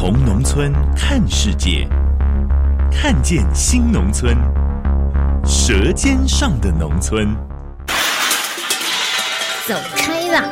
[0.00, 1.86] 从农村看世界，
[2.90, 4.34] 看见新农村，
[5.44, 7.36] 舌尖上的农村。
[9.68, 10.42] 走开啦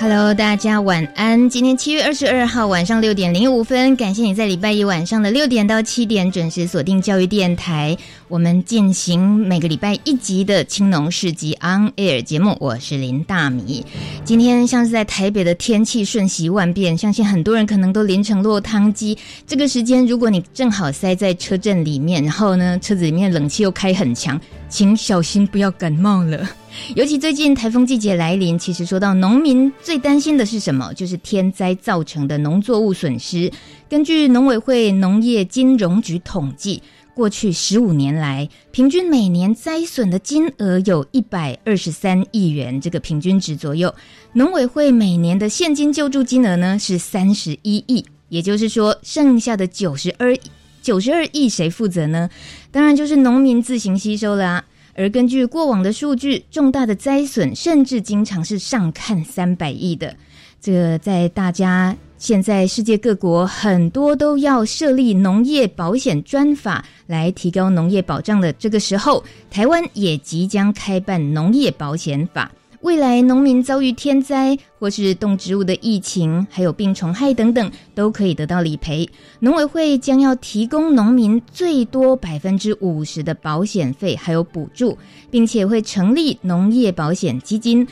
[0.00, 1.50] ！Hello，大家晚安。
[1.50, 7.94] 今天七月二十二号晚上六点零五分，感谢你在礼拜一晚上的六点到七点准时锁定教育电台。
[8.26, 13.84] 我们进行每个礼拜一集的青农市集 On Air 节目，我是林大米。
[14.24, 19.18] 今天像是在台北的天气瞬息万变，相信很多人可能都淋成落汤鸡。
[19.46, 26.48] 这个时间，如果你正好塞在车阵里面，然后呢，车子里面冷气又开很强，请小心不要感冒了。
[26.94, 30.92] 尤其最近台风季节来临，其实说到农民最担心的是什么？
[30.94, 33.50] 就是天灾造成的农作物损失。
[33.88, 36.82] 根据农委会农业金融局统计，
[37.14, 43.92] 过去十五年来，平均每年灾损的金额有一百二十三亿元，这个平均值左右。
[44.32, 50.36] 农委会每年的现金救助金额呢是三十一亿，也就是说，剩下的九十二
[50.80, 52.30] 九十二亿谁负责呢？
[52.70, 54.64] 当然就是农民自行吸收了啊。
[54.94, 60.14] 而根据过往的数据，重大的灾损甚至经常是上看三百亿的。
[60.60, 72.50] 这个在大家现在世界各国很多都要设立农业保险专法来提高农业保障的这个时候，台湾也即将开办农业保险法。
[72.82, 79.06] 未来农民遭遇天灾或是动植物的疫情，还有病虫害等等，都可以得到理赔。
[79.40, 84.96] 农委会将要提供农民最多百分之五十的保险费，还有补助，
[85.30, 87.86] 并且会成立农业保险基金。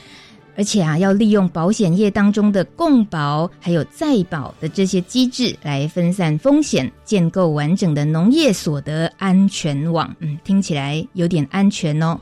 [0.56, 10.16] 而且啊，要利用保险业当中的共保还有再保的这些机制来分散风险，建构完整的农业所得安全网。
[10.20, 12.18] 嗯， 听起来有点安全哦。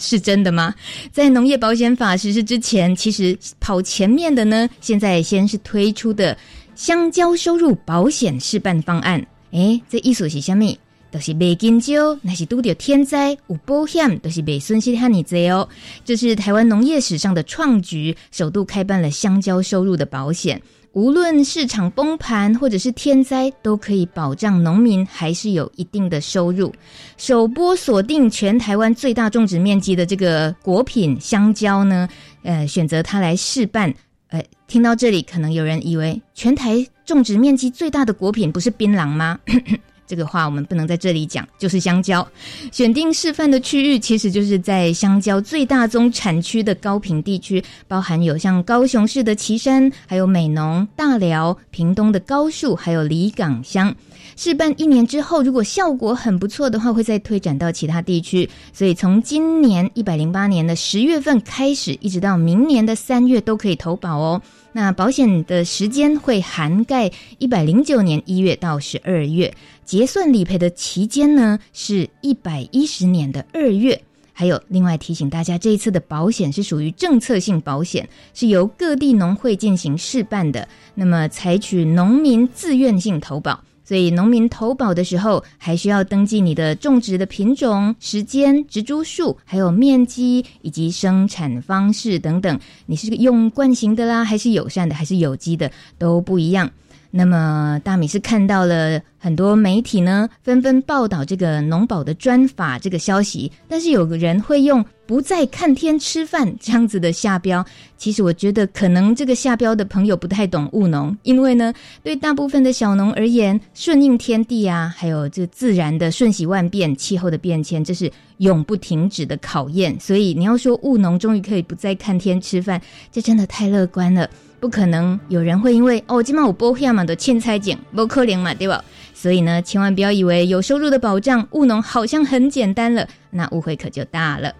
[0.00, 0.74] 是真的吗？
[1.12, 6.36] 在农业保险法实施之前，其实跑前面的呢，现在先是推出的
[6.74, 9.24] 香蕉收入保险示范方案。
[9.50, 10.74] 诶，这意思是什么？
[11.12, 15.68] 都是没金蕉，那是拄到天灾有保险，都是没损失和你这哦。
[16.04, 20.62] 这是台湾农业史上的创举，首度开办了香蕉收入的保险。
[20.92, 26.74] 无论市场崩盘或者是天灾，都可以保障农民还是有一定的收入。
[27.16, 32.08] 首波锁定全台湾最大种植面积的这个果品香蕉呢，
[32.42, 33.94] 呃，选择它来试办。
[34.30, 39.38] 呃，听到这里，可能有人以为全台种植面积最大的果品不是槟榔吗？
[40.10, 42.26] 这个话我们不能在这里讲，就是香蕉。
[42.72, 53.94] 选定示范的区域，其实就是在香蕉最大宗产区的高屏地区，包含有像高雄市的旗山，还有美浓、大寮、屏东的高树，还有里港乡。
[54.34, 58.50] 试办一年之后，如果效果很不错的话，会再推展到其他地区。
[58.72, 64.42] 所以从今年一百零八年的十月份开始，一直到明年的三月都可以投保哦。
[64.72, 69.52] 那保险的时间会涵盖一百零九年一月到十二月。
[69.84, 74.00] 结算理赔的期间呢，是一百一十年的二月。
[74.32, 80.66] 还有另外提醒大家，这一次的保险是属于政策性保险，是由各地农会进行试办的。
[80.94, 92.56] 那么采取农民自愿性投保，所以农民投保的时候，还需要登记你的种植的品种、时间、植株数，还有面积以及生产方式等等。
[92.86, 95.68] 你是用惯行的啦，还是友善的，还是有机的，
[95.98, 96.70] 都不一样。
[97.10, 107.66] 那么大米是看到了很多媒体呢，纷纷报道这个农保的专法这个消息，但是有个人会用“不再看天吃饭”这样子的下标。
[107.96, 111.74] 其实我觉得可能这个下标的朋友不太懂务农，因为呢，
[112.04, 119.98] 对大部分的小农而言，顺应天地啊，还有这自然的瞬息万变、气候的变迁，这是永不停止的考验。
[119.98, 122.80] 所以你要说务农终于可以不再看天吃饭，
[123.10, 124.30] 这真的太乐观了。
[124.60, 128.84] 不可能有人会因为哦，今晚我保险嘛的凊彩捡，不可怜嘛，对吧？
[129.12, 134.52] 所以呢，千万不要以为有收入的保障务农好像很简单了，那误会可就大了。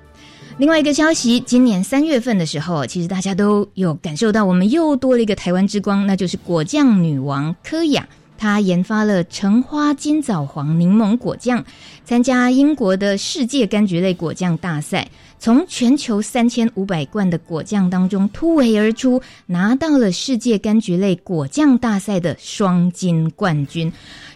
[0.61, 8.07] 另外一个消息，今年三月份的时候，其实大家都有感受到，我们又多了一个台湾之光，那就是果酱女王柯雅。
[8.37, 11.65] 他研发了橙花金枣黄柠檬果酱，
[12.05, 15.09] 参加英国的世界柑橘类果酱大赛，
[15.39, 23.91] 从全球三千五百罐的果酱当中突围而出，拿到了世界柑橘类果酱大赛的双金冠军，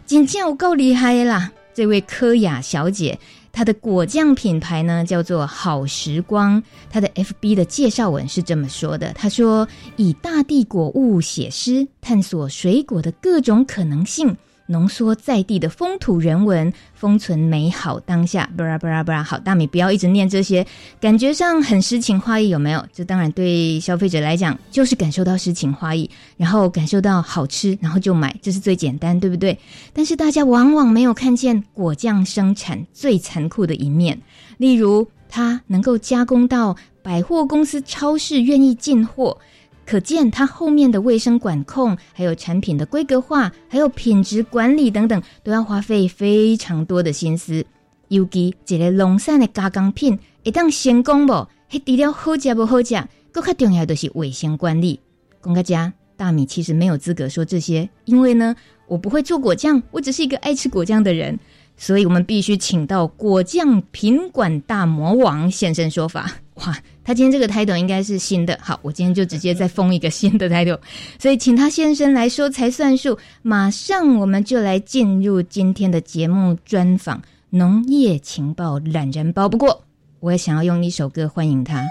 [0.07, 1.53] 真正有够厉害啦！
[1.75, 3.19] 这位柯雅小姐。
[3.55, 6.61] 它的果酱品牌呢，叫做好时光。
[6.91, 9.67] 它的 FB 的介绍文是这么说的：他说，
[9.97, 14.37] 以大地果物写诗，探索水果的各种可能性。
[14.67, 18.49] 浓缩在地的风土人文，封存美好当下。
[18.57, 20.67] 布拉布拉布拉，好，大米不要一直念这些，
[21.01, 22.85] 感觉上很诗情画意，有没有？
[22.93, 29.59] 这当然对消费者来讲，就是感受到诗情画意，然后感受到好吃，然后就买，这是最简单，对不对？
[29.93, 34.21] 但是大家往往没有看见果酱生产最残酷的一面，
[34.59, 39.39] 例如它能够加工到百货公司、超市愿意进货。
[39.87, 47.65] 可见它后面的卫生管控，还有产品的规格化，还有品质管理等等，都要花费非常多的心思。
[48.09, 51.33] 尤其一个农产的加工品，一旦成功不，
[51.69, 52.95] 还除了好吃不好吃，
[53.33, 55.01] 更加重要的是卫生管理。
[55.41, 58.55] 公家大米其实没有资格说这些，因为呢，
[58.87, 61.39] 我不会做果酱，我只是一个爱吃果酱的人。
[61.77, 66.31] 所以我们必须请到果酱品管大魔王现身说法。
[66.55, 68.59] 哇，他今天这个 title 应该是新的。
[68.63, 70.79] 好，我今天就直接再封一个新的 title，
[71.21, 73.19] 所以请他现身来说才算数。
[73.43, 77.21] 马上我们就来进入今天的节目专访
[77.51, 79.49] 农业情报懒人包。
[79.49, 79.85] 不过，
[80.21, 81.85] 我也想要用一首歌欢迎他。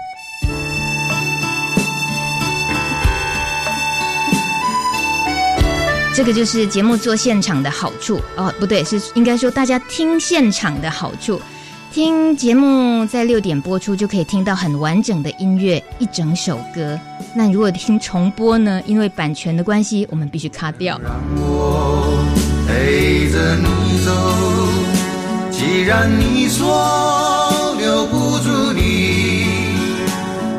[6.16, 11.40] 这个就是节目做现场的好处哦，不对，是应该说大家听现场的好处。
[11.94, 16.98] 听节目在六点播出，就可以听到很完整的音乐，一整首歌。
[17.36, 18.82] 那如果听重播呢？
[18.84, 20.98] 因为版权的关系，我们必须卡掉。
[21.00, 22.18] 让我
[22.66, 24.10] 陪着你走，
[25.52, 29.46] 既然你说留不住你，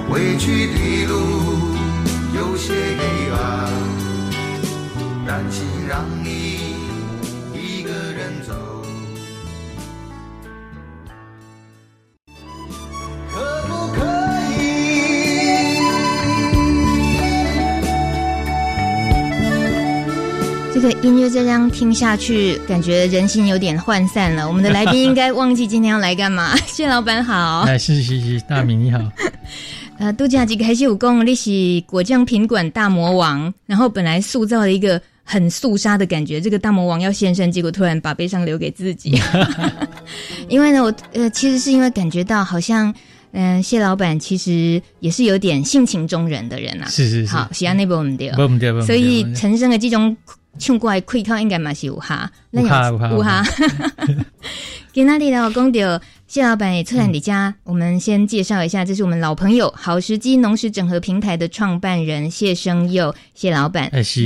[0.09, 1.17] 回去的路
[2.33, 3.69] 有些黑暗。
[5.27, 5.99] 担心让
[20.75, 24.45] 这个音乐这样听下去，感觉人心有点涣散了。
[24.45, 26.53] 我们的来宾应该忘记今天要来干嘛？
[26.67, 28.99] 谢老板好，哎，是是是，大明你好。
[29.99, 31.49] 呃，度假几个还是有功，你是
[31.87, 35.01] 果酱品管大魔王，然后本来塑造了一个。
[35.27, 39.19] 很肃杀的感觉，这个大魔王要现身，结果突然把悲伤留给自己。
[40.47, 42.93] 因为呢，我呃，其实是因为感觉到好像，
[43.31, 46.87] 嗯、呃，谢老板其实也是有点性情中人的人啊。
[46.87, 50.15] 是是是，好，喜欢那部我们掉，不所以产生的这种
[50.59, 53.43] 冲过来溃口，应该嘛是有哈，那有有哈。
[54.93, 56.01] 今天呢，我讲到。
[56.27, 63.87] 谢老板也出来你家，嗯、我们先介绍一下，这是我们老朋友好时机农食整合平台的创办人谢生佑，谢老板。
[63.93, 64.25] 哎，是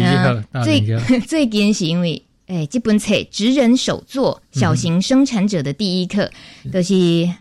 [0.63, 0.81] 最
[1.27, 6.29] 最惊喜，因为哎，这本册职人手作小型生产者的第一课，
[6.65, 6.93] 嗯、就是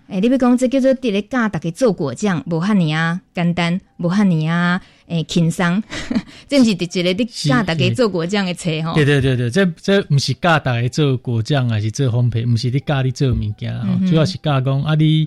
[0.07, 4.81] 哎，你别讲这叫做第一教大家做果酱，无汉尼啊简单，无汉尼啊。
[5.09, 5.83] 诶，轻松，
[6.47, 8.93] 这不是直接的教大家做果酱的册吼。
[8.93, 14.85] 对对对对，这这不是教大家做果酱，还是做烘焙，不是你教你做物件，嗯、主要是加工。
[14.85, 15.27] 啊，你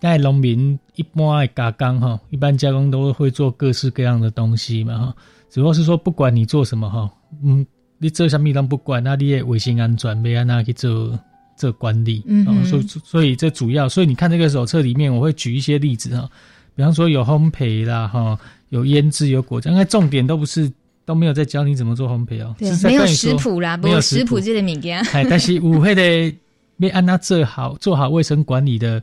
[0.00, 5.14] 在农民一般的加工哈，一般加工都会做各式各样的东西嘛哈。
[5.48, 7.08] 主要是说，不管你做什么哈，
[7.44, 7.64] 嗯，
[8.00, 11.16] 你做什么都不管，那你的卫生安全没安那去做
[11.56, 12.24] 做管理。
[12.64, 16.28] 所以所以这主要，所以你看这个手册里面，我会举一些例子哈，
[16.74, 18.36] 比方说有烘焙啦哈。
[18.70, 20.70] 有腌制，有果酱，那重点都不是
[21.04, 25.00] 都没有在教你怎么做烘焙哦，对没有食谱啦，没有食谱这个物件。
[25.06, 26.32] 哎，但是舞会的
[26.76, 29.02] 要按它做好，做好卫生管理的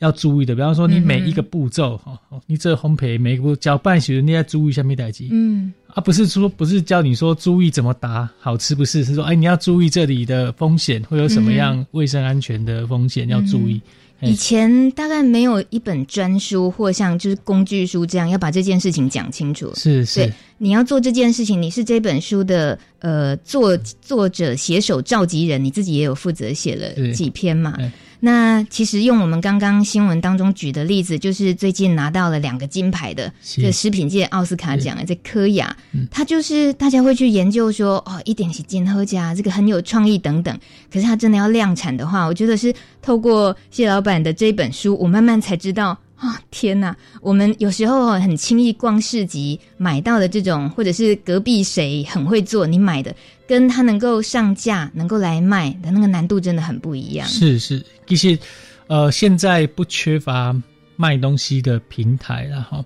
[0.00, 5.28] 要注意的，比方说你每一个步骤哈，你这烘焙每一个搅拌时你要注意什么代志？
[5.30, 13.80] 嗯，啊，不是说不是教你说注意怎么打好吃，不是是说哎你要注意这里的风险会有什么样卫生安全的风险、嗯、要注意。
[14.22, 19.72] 以前大概没有一本专书或像就是工具书这样要把这件事情讲清楚。
[19.74, 27.74] 是是，对，你要做这件事情，你是这本书的呃作作者写手召集人，你自己也有负责写了几篇嘛。
[28.20, 35.74] 那其实用我们刚刚新闻当中举的例子，就是最近拿到了两个金牌的这食品界奥斯卡奖的这科雅，
[36.10, 40.56] 他就是大家会去研究说哦，一点是金喝家这个很有创意等等。
[40.92, 46.94] 可是他真的要量产的话，我觉得是透过谢老板的这本书，我慢慢才知道啊、天哪！
[47.22, 53.14] 我们有时候很轻易逛市集买到的这种，或者是隔壁谁很会做，你买的
[53.48, 57.26] 跟他能够上架、能够来卖的那个难度真的很不一样。
[57.26, 58.38] 是是，其实
[58.86, 60.54] 呃，现在不缺乏
[60.94, 62.84] 卖东西的平台了哈。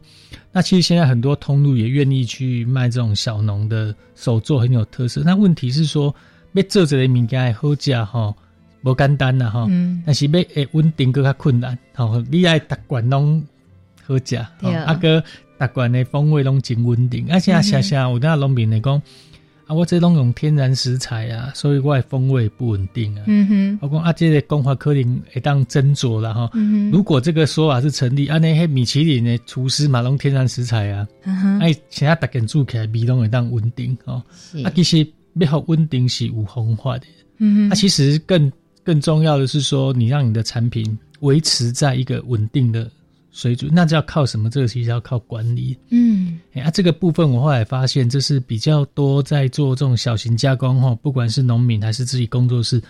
[0.53, 5.23] 那其实现在很多通路也愿意去卖这种小农的手作，很有特色。
[5.25, 6.15] 那问题是说，
[6.53, 8.33] 要做这个物件好价哈。
[8.85, 9.67] 不简单呐哈，
[10.05, 11.77] 但是要会稳定佫较困难。
[11.95, 13.43] 吼，你爱达罐拢
[14.07, 15.25] 好食吼，啊个
[15.57, 17.27] 达罐的风味拢真稳定。
[17.31, 19.01] 而且啊，想想有当农民来讲，
[19.67, 23.25] 啊，我这拢用天然食材啊，所以我的风味不稳定啊。
[23.27, 26.51] 嗯哼，我讲啊，这个讲法可能会当斟酌了哈。
[26.93, 31.09] 如果这个说法是成立，啊，那些米其林的厨师嘛，拢天然食材啊，
[31.59, 34.23] 哎，现在大家煮起来味拢会当稳定哦。
[34.63, 37.07] 啊，其实要好稳定是有方法的。
[37.39, 38.53] 嗯哼，啊，其实更。
[38.85, 42.91] 更重要的是说，你让你的产品维持在一个稳定的
[43.33, 44.51] 水准，那就要靠什么？
[44.51, 45.77] 这个其实要靠管理。
[45.91, 52.81] 嗯，哎，啊，这个部分我后来发现，这是比较多在做这种小型加工哈，不管是农民还是自己工作室，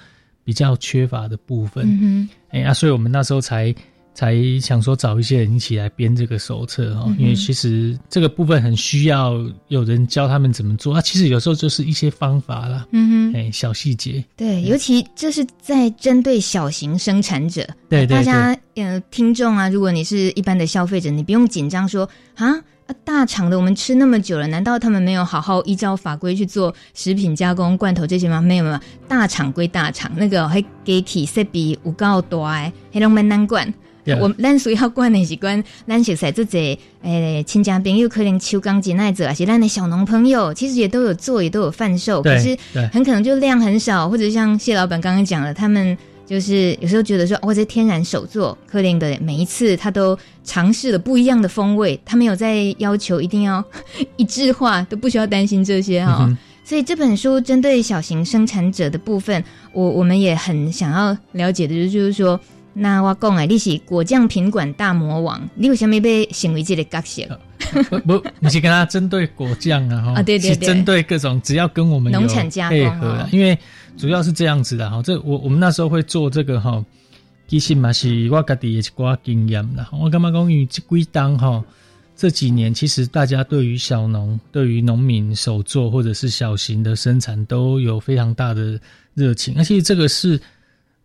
[0.42, 1.86] 比较缺乏的部分。
[1.86, 3.74] 嗯哼，哎，啊，所以我们那时候才。
[4.14, 9.34] 才想说找一些人一起来编这个手册哈，嗯、因为其实这个部分很需要
[9.68, 11.00] 有人教他们怎么做啊。
[11.00, 14.24] 其实有时候就是一些方法啦，嗯哼，哎，小细节。
[14.36, 17.66] 对，尤其这是在针对小型生产者。
[17.88, 22.54] 对，大家呃，听众啊，如果你是一般的消费者，你不用紧张说啊，
[23.02, 28.40] 大厂的我们吃那么久了，难道他们没有好好依照法规去做食品加工、罐头这些吗？
[28.40, 28.78] 没有没有，
[29.08, 33.72] 大厂归大厂，那个还给体设备有够多哎，还拢蛮难管。
[34.20, 42.58] 我咱需要管的是管 咱熟悉这些诶亲家朋友可能秋钢筋爱者，还是咱的小农朋友其实也都有做，也都有贩售，对可是
[42.92, 45.96] 很可能就量很少，或者像谢老板刚刚讲的，他们
[46.26, 53.64] 就是有时候觉得说，我、哦、这天然手作，柯林的每一次他都尝试了不一样的风味，他没有在要求一定要
[54.16, 56.18] 一致化，都不需要担心这些哈。
[56.22, 59.42] 嗯、所以这本书针对小型生产者的部分，
[59.72, 62.38] 我我们也很想要了解的，就是说。
[62.76, 67.40] 那我讲诶，你是果酱品管大魔王，你为什么被成为这个角色？
[67.88, 70.02] 不 不，你是跟他针对果酱啊？
[70.02, 73.56] 哈，啊对对对，是针对各种只要跟我们农产加配合，哦、因为
[73.96, 75.00] 主要是这样子的哈。
[75.02, 76.84] 这我我们那时候会做这个哈，
[77.46, 79.88] 其实嘛是我家己的一寡经验啦。
[79.92, 80.50] 我干嘛讲？
[80.50, 81.64] 因为这几当哈
[82.16, 88.78] 这几年，其实大家对于小农、对于农民手作或者是小型的生产都有非常大的
[89.14, 90.40] 热情，而且这个是。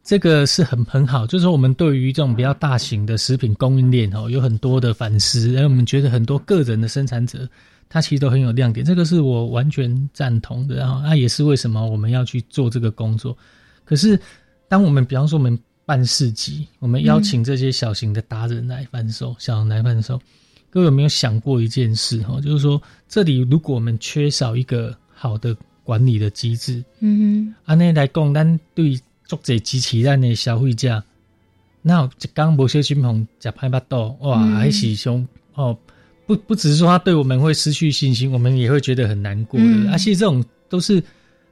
[0.10, 7.48] 这个是很很好，就是说我们对于这种比较大型的食品供应链哦，有很多的反思，然后我们觉得很多个人的生产者，
[7.88, 10.78] 他其实都很有亮点，这个是我完全赞同的。
[10.78, 13.38] 然后那也是为什么我们要去做这个工作。
[13.86, 14.20] 可是，
[14.68, 20.20] 当我们比方说我们办市集，我们邀请这些小型的达人来贩售，嗯、小型来贩售，
[20.72, 22.42] 各位有没有想过一件事哈？
[22.42, 29.00] 就是说，这里如果我们缺少一个好的管理的机制，嗯哼，按呢来供单对。
[29.30, 31.04] 做这机器人的消费者，
[31.84, 35.78] 那一刚无小心红食歹巴肚，哇，嗯、还是凶哦！
[36.26, 39.66] 不不只是说他对我们会失去信心，我们也会觉得很难过的。
[39.68, 41.00] 嗯、而且这种都是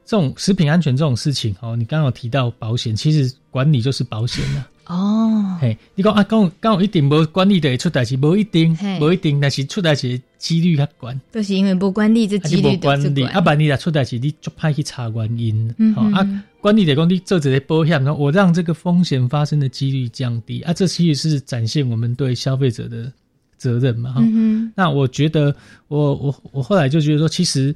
[0.03, 1.75] 这种食品安全这种事情哦。
[1.75, 4.67] 你刚刚有提到保险，其实管理就是保险了。
[4.87, 11.21] 哦，嘿，你讲啊，刚刚有一定无管理的会出代志，无一定，无一定，但是出代志几率较悬。
[11.29, 13.27] 都是因为无管理，这几率就悬。
[13.27, 15.75] 啊，万一若出代志，你就歹去查原因。
[15.77, 20.61] 嗯哼，啊，管理的讲你做这个保险，我让这个风险发生的几率降低。
[20.61, 23.11] 啊，这其实是展现我们对消费者的
[23.57, 24.13] 责任嘛。
[24.13, 25.53] 哈、嗯，那我觉得
[25.89, 27.75] 我，我我我后来就觉得说，其实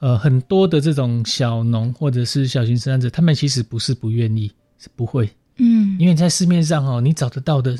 [0.00, 4.50] 呃，很多的这种小农或者是小型生产者，他们其实不是不愿意，
[4.80, 5.30] 是不会。
[5.58, 7.76] 嗯，因为在市面上哦，你找得到的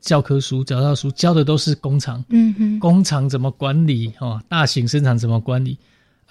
[0.00, 5.78] 教科书，找到书教的都是工厂，嗯哼，工厂怎么管理哦，大型生产怎么管理？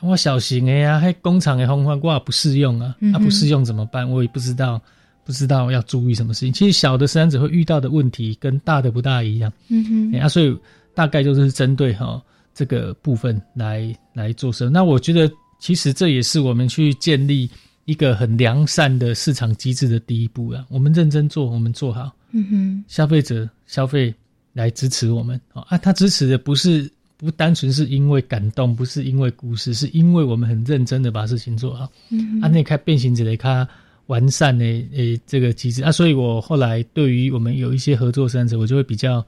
[0.01, 4.09] 我小型的呀，还工厂的方法我也不适用啊，嗯、啊不适用怎么办？
[4.09, 4.81] 我也不知道，
[5.23, 6.51] 不知道要注意什么事情。
[6.51, 10.55] 其实小的生产者会遇到的问题跟大的不大一样，嗯哼，啊，所以
[10.93, 12.21] 大概就是针对哈
[12.53, 14.69] 这个部分来来做事。
[14.69, 17.49] 那我觉得其实这也是我们去建立。
[17.85, 24.13] 一个很良善的市场机制的第一步啊，我们认真做，我们做好，嗯哼，消费者消费
[24.53, 25.39] 来支持我们。
[25.53, 33.67] 啊，他支持的不是不单纯是因为感动，不是因为故事，是因为我们很认真的把事情做好，嗯，啊，那开变形者的看
[34.07, 35.83] 完善的诶这个机制。
[35.83, 39.25] 啊，所以我后来对于我们有一些合作生产者，我就会比较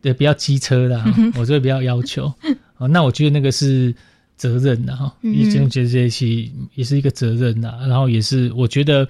[0.00, 1.04] 对比较机车的，
[1.36, 2.32] 我就会比较要求。
[2.78, 3.94] 啊，那我觉得那个是。
[4.36, 9.08] 责任呐，哈，也这样觉得这些也是一个责任呐，然后也是我觉得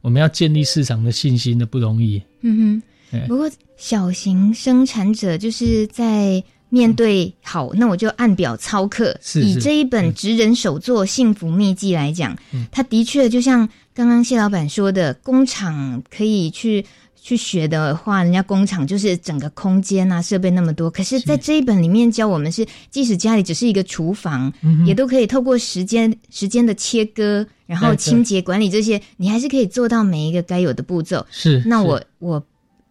[0.00, 2.22] 我们要建立市场的信心的不容易。
[2.42, 9.16] 嗯哼，不过小型生产者就是在面对好，那我就按表操课。
[9.20, 12.36] 是以这一本职人手作幸福秘籍来讲，
[12.70, 16.84] 它的确就像刚刚谢老板说的，工厂可以去。
[17.22, 20.90] 去学的话，人家工厂就是整个空间啊，设备那么多。
[20.90, 31.24] 可是，在这一本里面教我们是，即使家里只是一个厨房，嗯、也都可以透过时间时间的切割，然后清洁管理这些，你还是可以做到每一个该有的步骤。
[31.30, 31.62] 是。
[31.66, 32.42] 那我我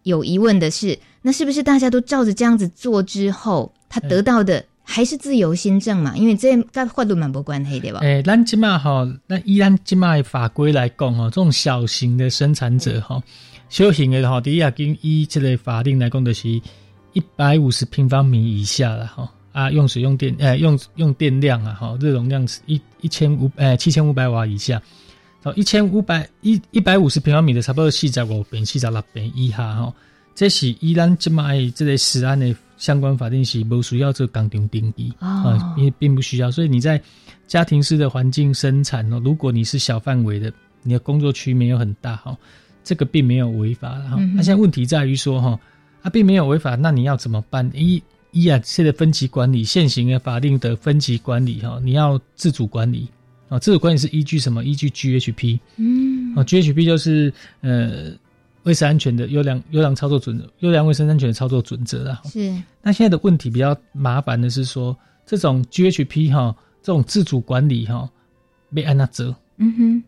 [0.04, 6.16] 有疑问的是，那是不是大家都照着这样子做之后，他得到的还是自由新政嘛？
[6.16, 7.98] 因为这跟法律蛮不关系对吧？
[8.00, 13.20] 诶，咱今嘛哈，那依咱今嘛法规来讲哈，这种小型的生产者哈。
[13.70, 24.82] 小型的哈，第一啊，跟以这个法定来讲的是一百五十平方米以下了哈啊，用水用电呃用用电量啊哈，热容量是一一千五呃七千五百瓦以下，
[25.40, 29.94] 到一千五百一一百五十平方米的差不多四十五平四十六平以下哈，
[30.34, 37.00] 这是依咱即卖这个食安的相关法定是不需要做工厂登记啊，因为并不需要，所以你在
[37.46, 42.36] 家庭式的环境生产哦，如果你是小范围的，你的工作区没有很大哈。
[42.90, 45.60] 这个并没有违法哈，那、嗯啊、现在问题在于说哈，
[46.02, 47.70] 啊并没有违法，那你要怎么办？
[47.72, 53.06] 一一啊，现在分级管理现行的法定的分级管理哈，你要自主管理
[53.48, 54.64] 啊，自主管理是依据什么？
[54.64, 58.10] 依据 GHP，嗯，啊 GHP 就是呃
[58.64, 62.20] 卫生安全的优良优良操作准则，优良卫生安全的操作准则啦。
[62.24, 62.52] 是。
[62.82, 68.10] 那现在的问题比较麻烦的是说，这种 GHP 哈，这种自主管理哈，
[68.74, 69.32] 被按那责。
[69.58, 70.02] 嗯哼。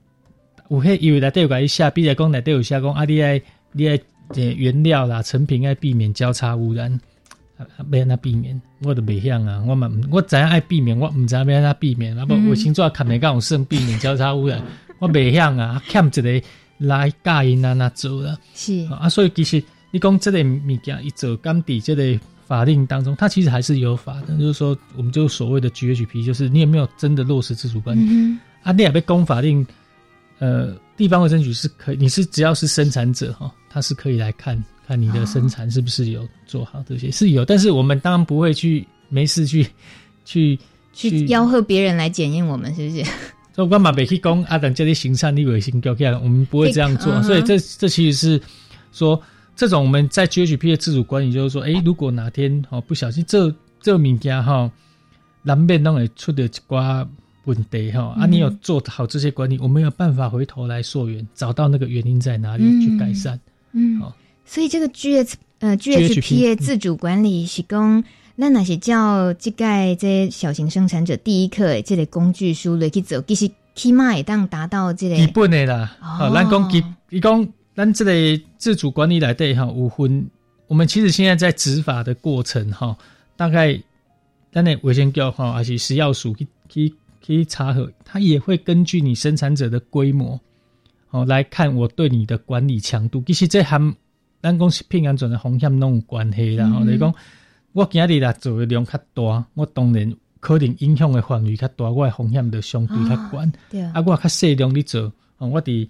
[0.73, 3.41] 有迄以为内底有甲伊写，比如讲内底有写讲啊，你爱
[3.73, 4.01] 你爱
[4.57, 6.91] 原料啦、成品爱避免交叉污染，
[7.59, 8.59] 啊，要安怎避免？
[8.83, 12.17] 我都袂晓啊，我嘛我知影爱避免，我毋知影要安怎避免。
[12.19, 14.63] 啊不，卫生纸看袂够算避免交叉污染，
[14.99, 16.43] 我袂晓啊，欠一个
[16.79, 18.39] 来教因安怎做啦。
[18.55, 28.07] 是啊，所以其实你讲即个物件，伊做甘底即个法令当中，它其实还是有法的，就是说，我们就所谓的 GHP，就是你有没有真的落实自主管理？
[28.09, 29.67] 嗯、啊，你也被讲法令。
[30.43, 39.65] 呃，地方卫生局是可以，你是只要是生产者哈，他是可以来看看你的生产是不是有做好这些，哦、是有，但是我们当然不会去没事去
[40.27, 40.59] 去
[40.93, 43.05] 去吆喝别人来检验我们，是不是？
[43.55, 47.23] 所以我嘛别去讲啊，等这里行善，你卫生搞起来，我们不会这样做。
[47.23, 48.43] 所以这这其实是
[48.93, 49.23] 说，
[49.55, 54.69] 这种我们在 GHP 的自主管理，就是说，哎，如果哪天哦不小心这这物件哈，
[55.43, 57.07] 难免都会出的一寡。
[57.45, 63.39] 问题哈啊，你有做好这些管理，嗯、我们有办法回头来溯源，找到那个原因在哪里去改善。
[63.73, 64.13] 嗯，好、嗯，
[64.45, 68.05] 所以这个 G S 呃 G H P A 自主管理是讲，
[68.37, 69.65] 那那些叫这个
[69.97, 75.97] 这小型生产者第一课这类工具书来去走，其实起码也当达到这个基本的啦。
[76.01, 80.27] 哦，咱讲基，伊讲咱这类自主管理来对哈，五分，
[80.69, 82.97] 我们其实现在在执法的过程哈，
[83.37, 83.81] 大概
[84.53, 86.95] 咱的卫生局哈还是食药署去去。
[87.25, 90.41] 可以查核，它也会根据你生产者的规模，
[91.11, 93.23] 哦，来看我对你的管理强度。
[93.27, 93.95] 其实这含
[94.43, 96.69] 咱讲食品安全的风险拢有关系啦。
[96.75, 97.15] 哦，你讲
[97.73, 103.53] 我今日来做的量较大，我当然可能影响的范围较大，我的风险就相对较悬。
[103.71, 105.89] 对啊，我较细量的做，哦，我的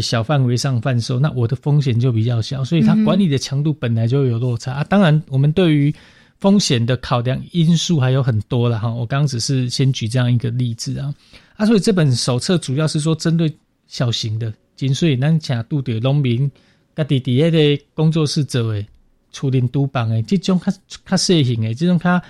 [0.00, 4.72] 小范围上贩售，那我的风险就比较小，所以它管理的强度本来就有落差。
[4.72, 5.94] 啊，当然，我们对于
[6.42, 11.14] 风险的考量因素还有很多了哈，我刚刚只是先举这样一个例子啊，
[11.54, 14.52] 啊，所以这本手册主要是说针对小型的，
[14.92, 16.50] 所以咱请拄着农民
[16.96, 18.84] 家己底下的工作室做诶，
[19.30, 20.72] 处理督办诶，这种较
[21.06, 22.20] 较细型诶，这种它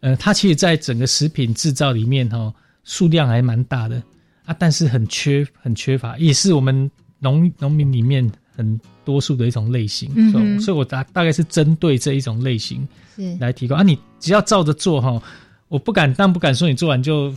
[0.00, 2.52] 呃，它其实在整个食品制造里面哈，
[2.84, 4.02] 数量还蛮大的
[4.44, 12.86] 啊，但是很缺很缺乏，也是我们农农民里面很多数的一种类型，嗯哼，所以我大大概是针对这一种类型。
[13.16, 13.82] 是来提供啊！
[13.84, 15.22] 你只要照着做哈，
[15.68, 17.30] 我不敢，但不敢说你做完就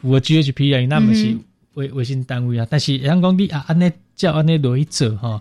[0.00, 1.36] 符合 GHP 啊，那么是
[1.74, 2.66] 微微信单位啊。
[2.68, 5.40] 但是人讲你啊，按呢叫按呢来做哈，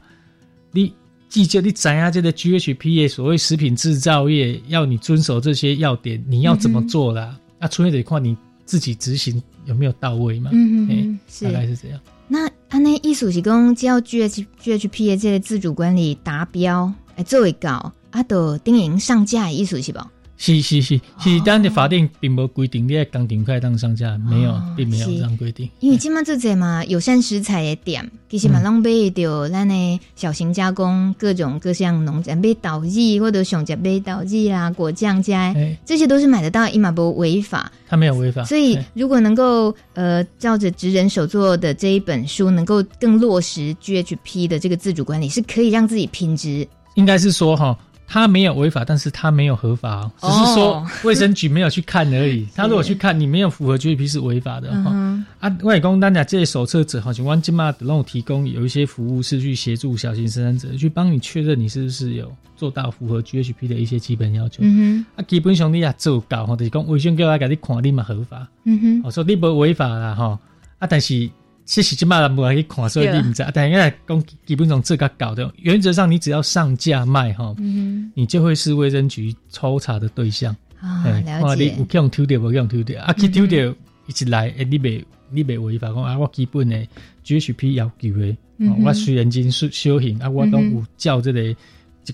[0.71, 0.93] 你
[1.27, 7.35] 记住你知啊，这个 GHP 的所谓食品制造业要你遵守这些要点，你要怎么做啦？
[7.35, 10.51] 嗯、啊，出现这一块你自己执行有没有到位嘛？
[10.53, 11.99] 嗯嗯，是大概是这样。
[12.29, 17.91] 那按呢意思是讲，只要 GH GHP 的这个自主管理达标，哎，做一搞。
[18.11, 19.97] 啊，都定营上架的意思是无？
[20.41, 25.69] 是是是，其实咱的法定并无规定你在工厂开当上架，没有，并没有这样规定。
[25.81, 35.53] 因为今麦做这嘛友善食材的店，其实嘛拢买到咱的小型加工各种各项农产品导剂或者上架买导剂啦、果酱加，
[35.85, 37.69] 这些都是买得到，伊嘛不违法。
[37.89, 38.45] 他没有违法。
[38.45, 46.65] 所以如果能够呃照着职人手作的这一本书，能够更落实 GHP 的这个自主管理，是可以让自己品质。
[46.95, 47.77] 应该是说哈。
[48.11, 52.47] 他没有违法，但是他没有合法，只是说卫生局没有去看而已。
[52.57, 54.91] 他如果去看，你没有符合 GAP 是违法的哈。
[55.39, 64.63] 啊，我也讲大家这些手册者好像我今嘛的那种提供有一些服务是去协助小型生产者去帮你确认你是不是有做到符合 GHP 的一些基本要求。
[64.63, 68.47] 嗯哼，啊，基本上你也做到哈，就是讲卫生局来给你看你嘛合法。
[68.63, 70.39] 嗯哼，我说你不违法啦哈，
[70.79, 71.29] 啊，但是。
[71.69, 73.45] 其实即卖人不会去看，所以你唔知。
[73.53, 80.55] 但因为讲基本上这个搞的，原则上你只要上架卖哈，嗯，你就会是卫生局抽查的对象。
[80.79, 81.65] 啊，了解。
[81.65, 83.71] 你有用抽掉，无用抽掉，啊，去抽掉
[84.07, 86.87] 一起来，诶，你未你未违法讲啊，我基本的
[87.23, 88.35] GHP 要求的，
[88.83, 91.55] 我虽然经修修行啊，我都有照这个一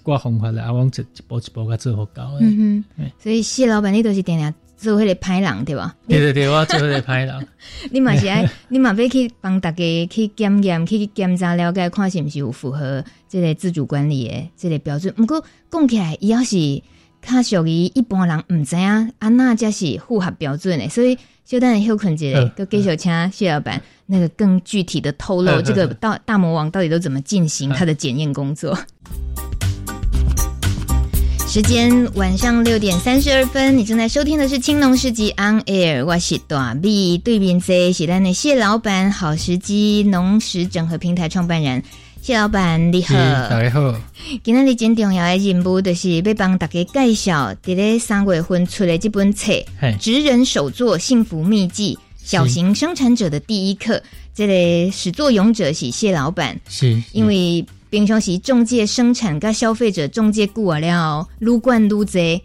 [0.03, 2.29] 挂方法来，啊，我一一步一步甲做好搞。
[2.41, 4.53] 嗯哼，所以谢老板，你都是点样？
[4.85, 5.95] 做迄个歹人对吧？
[6.07, 7.47] 对对对，我做迄个歹人。
[7.91, 15.13] 你嘛是爱，你嘛要去帮大家去检验、去检查、了解，看是毋是有符合这个自主管理的这个标准。
[15.17, 16.55] 毋过讲起来，伊要是
[17.21, 20.87] 较属于一般人毋知影，安那才是符合标准的。
[20.87, 28.77] 所以，小等休困一下，搁继续请谢老板那个更具体的透露，这个大大魔王到底都怎么进行他的检验工作。
[31.55, 41.81] 时间晚上六点三十二分，你正在收听的是《青农市集 On Air》，我是大 B 对面在是咱的谢老板，好时机农食整合平台创办人。
[42.21, 43.95] 谢老板，你好，大家好。
[44.43, 49.53] 今天你真重要的任务就是要帮大家介绍，伫咧三月份出的这本册
[49.97, 53.95] 《职人手作幸福秘籍：小型生产者的第一课》，
[54.33, 57.01] 这个始作俑者是谢老板，是。
[57.13, 57.65] 因为。
[57.89, 62.41] 平常时中介生产跟消费者中介过了，撸管撸贼。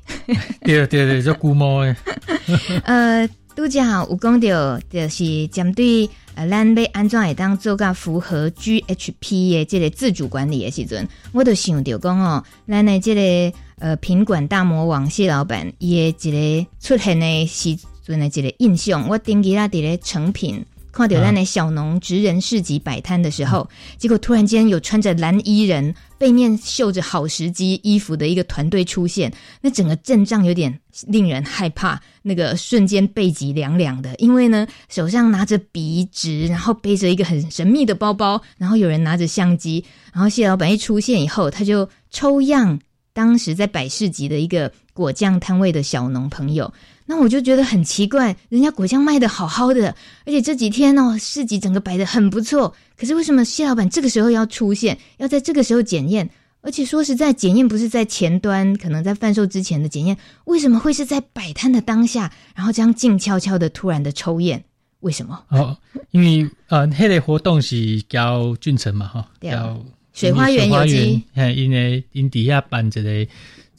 [0.63, 1.97] 对 对对，就龟毛诶。
[2.85, 17.77] 呃，拄则有讲到，就是针对呃，咱要安怎会当做个符合 GHP 的这个自主管理的时阵，我都想到讲哦，咱的这个呃品管大魔王谢老板伊的一个出现的时
[18.07, 20.65] 阵的一个印象，我顶起来伫咧成品。
[20.93, 42.79] 看到咱的小农职人市集摆摊的时候，结果突然间有穿着蓝衣人、背面绣着好时机衣服的一个团队出现，那整个阵仗有点令人害怕，那个瞬间背脊凉凉的，因为呢手上拿着笔纸，然后背着一个很神秘的包包，然后有人拿着相机，然后谢老板一出现以后，他就抽样
[43.13, 46.73] 当时在百市集的一个果酱摊位的小农朋友。
[47.11, 49.93] 那我就觉得很奇怪，人家果酱卖的好好的，
[50.25, 52.73] 而且这几天哦，市集整个摆的很不错。
[52.97, 56.31] 可是为什么谢老板这个时候要出现，要在这个时候检验？
[56.61, 64.63] 而且说实在，检验不是在前端，可能在贩售之前的检验，为什么会是在摆摊的当下，然后这样静悄悄的突然的抽验？
[65.01, 65.43] 为什么？
[65.49, 65.77] 哦，
[66.13, 71.21] 因为呃，那类活动是叫俊成嘛，哈，叫水花园有机，
[71.57, 73.27] 因为因底下办这个。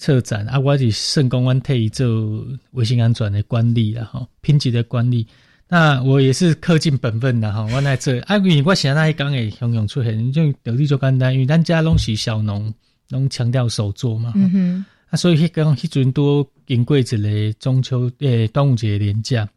[0.02, 5.28] 策展啊，我是圣公安特意做卫生安全的管理啦，吼，品质的管理。
[5.68, 8.12] 那我也是恪尽本分的吼，我来做。
[8.22, 12.74] 啊，因为我现在刚会汹涌出现，就道理就简单，因为咱家拢是小农，
[13.10, 14.34] 拢强调手作嘛。
[14.36, 14.86] 嗯哼。
[15.12, 19.48] 啊，所以迄刚迄阵都经过一个中秋诶端午节连假，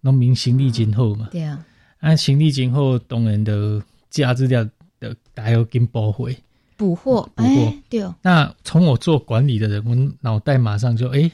[0.00, 1.28] 农民心力真好嘛。
[1.32, 1.58] 对啊。
[1.98, 4.64] 啊，心力真好，当然的价值了
[5.00, 6.36] 的大有跟补回。
[6.82, 8.12] 补货，哎、欸，对哦。
[8.22, 11.32] 那从我做管理的人，我脑袋马上就哎、欸，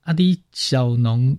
[0.00, 1.36] 啊，你小农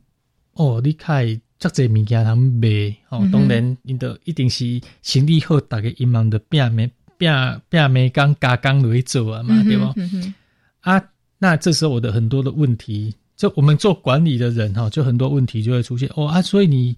[0.54, 9.92] 哦，你开这些物件他们卖哦，当然你的一定是行李好，大家一忙的变没变变没刚加工来做啊嘛，嗯、对吧？
[9.96, 10.36] 嗯、
[10.82, 11.04] 啊，
[11.40, 16.96] 那这时候我的很多的问题，就我们做管理的人哈，就很多问题就会出现哦啊，所以你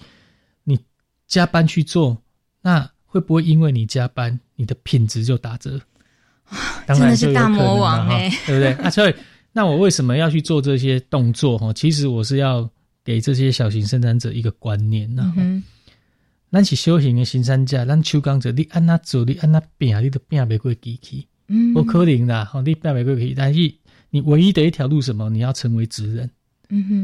[0.65, 0.77] 你
[1.25, 2.21] 加班去做，
[2.61, 5.79] 那会不会因为你加班，你的品质就打折？
[6.85, 8.89] 当然是大魔王哎， 对不对啊？
[8.89, 9.15] 所以，
[9.51, 11.57] 那我为什么要去做这些动作？
[11.57, 12.69] 哈，其实我是要
[13.03, 15.33] 给这些小型生产者一个观念呐。
[15.37, 15.63] 嗯，
[16.51, 21.27] 咱是小型的生产者，咱手工者，你按那做，你按那变，你都变不过机器。
[21.47, 23.33] 嗯，不可能啦，你变不过机器。
[23.35, 23.73] 但是
[24.09, 25.29] 你唯一的一条路什么？
[25.29, 26.29] 你要成为职人。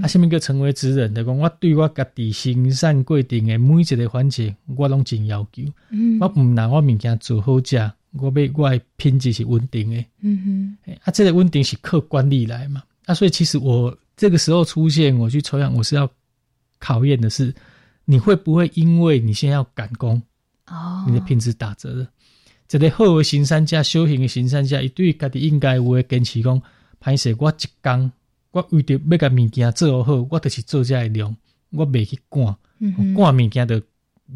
[0.02, 1.14] 啊，什么叫成为职人？
[1.14, 5.64] 就讲我对我家己生产过程的每一个环节，我拢真要求。
[5.92, 7.92] 嗯，我唔拿我物件做好食。
[8.14, 16.10] 我要我的品质是稳定的，嗯哼，啊，这个稳定是靠管理来嘛，啊，所以其实我这个时候出现，我去抽样，我是要
[16.80, 17.54] 考验的是，
[18.06, 20.20] 你会不会因为你现在要赶工，
[20.66, 22.10] 哦，你的品质打折了？
[22.68, 26.60] 这个好的生产者、修行的生产者，伊对家己应该有诶坚持讲，
[27.00, 28.12] 歹势我一工，
[28.52, 31.36] 我为着要甲物件做好，我就是做遮个量，
[31.72, 32.46] 我袂去赶，
[33.16, 33.82] 赶物件的。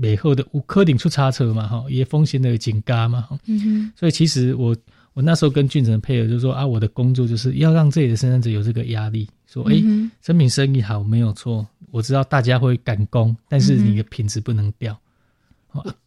[0.02, 1.68] 袂好的有可能出差错嘛？
[1.68, 3.22] 哈，也风险的增加嘛？
[3.30, 3.92] 吼，嗯哼。
[3.96, 4.76] 所以其实我
[5.14, 15.00] 我那时候跟俊成配合，就是说啊，我的工作就是要让自己的生产者有这个压力，说，哎、嗯，生品生意好没有错，我知道大家会赶工，但是你的品质不能掉。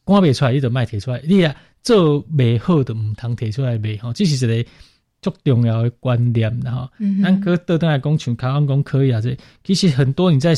[0.02, 4.68] 光卖出来，你就卖提出来，你啊做袂好的毋通提出来卖吼，这是一个
[5.30, 6.90] 足重要的观念的哈。
[7.22, 10.54] 咱哥倒转来讲，像台湾讲可以啊，这其实很多你在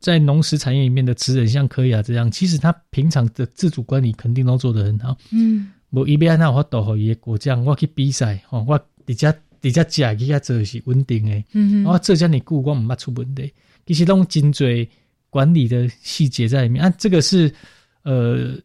[0.00, 5.16] 在农食产业里面的职人，像可以啊这样，其实他平常的自主管理肯定都做得很好。
[5.30, 11.44] 嗯，无伊要安怎，我倒互伊个果酱，我去比赛吼，我直接直接食去遐做是稳定的。
[11.52, 13.52] 嗯，我做遮尔久，我毋捌出问题。
[13.86, 14.88] 其实拢真侪
[15.30, 17.52] 管理的细节在里面啊，这个是。
[18.04, 18.58] 呃，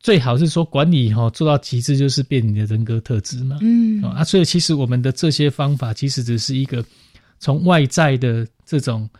[0.00, 3.58] 最好是说管理哈做到极致，就是变你的人格特质嘛。
[3.60, 6.84] 嗯啊，所以其实我们的这些方法，其实只是一个
[7.40, 9.10] 从外在的这种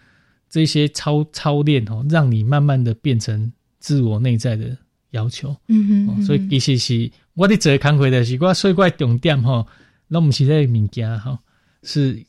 [0.49, 4.77] 这些操操练哦，让你慢慢的变成自我内在的
[5.11, 5.55] 要求。
[5.67, 9.67] 嗯哼，所以其实是我的这个工课的是我所以我重点哈，
[10.07, 11.39] 那我们现在物件哈
[11.83, 12.25] 是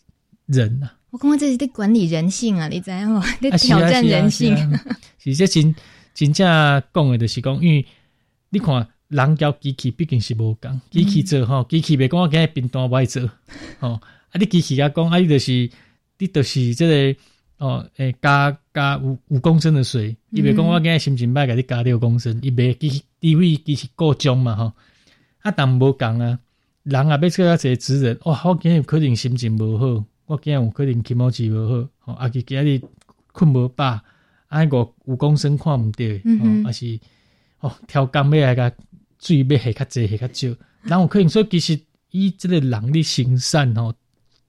[0.47, 0.89] 人呐。
[1.11, 3.23] 我刚刚这是在管理人性啊，你知道吗？
[3.41, 4.57] 在挑战人性。
[5.19, 5.75] 其实 真。
[6.15, 6.45] 真正
[6.93, 7.85] 讲的就是讲，因为
[8.49, 13.29] 你看人交机器毕竟是无共，机器做吼，机器别讲我今日平单歹做，
[13.79, 14.01] 吼啊
[14.33, 15.69] 你机器甲讲啊，你就是
[16.17, 17.19] 你就是这个
[17.57, 24.73] 哦，诶加加五五公升的水，伊别讲我今日心情歹，甲你加六公升，伊别机器地位机器够重嘛吼，
[25.41, 26.39] 啊但无共啊，
[26.83, 32.81] 人啊要做啊一个职人，哇，我今日有可能心情无好，我今日有可能气毛气无好，吼啊佮今日
[33.31, 33.99] 困无饱。
[34.47, 36.99] 啊，个五公升看毋对，嗯，还是
[37.59, 38.73] 哦，挑工要来个
[39.19, 41.79] 水要下较济下较少，然后可能说其实
[42.11, 43.93] 伊即个人的行善吼，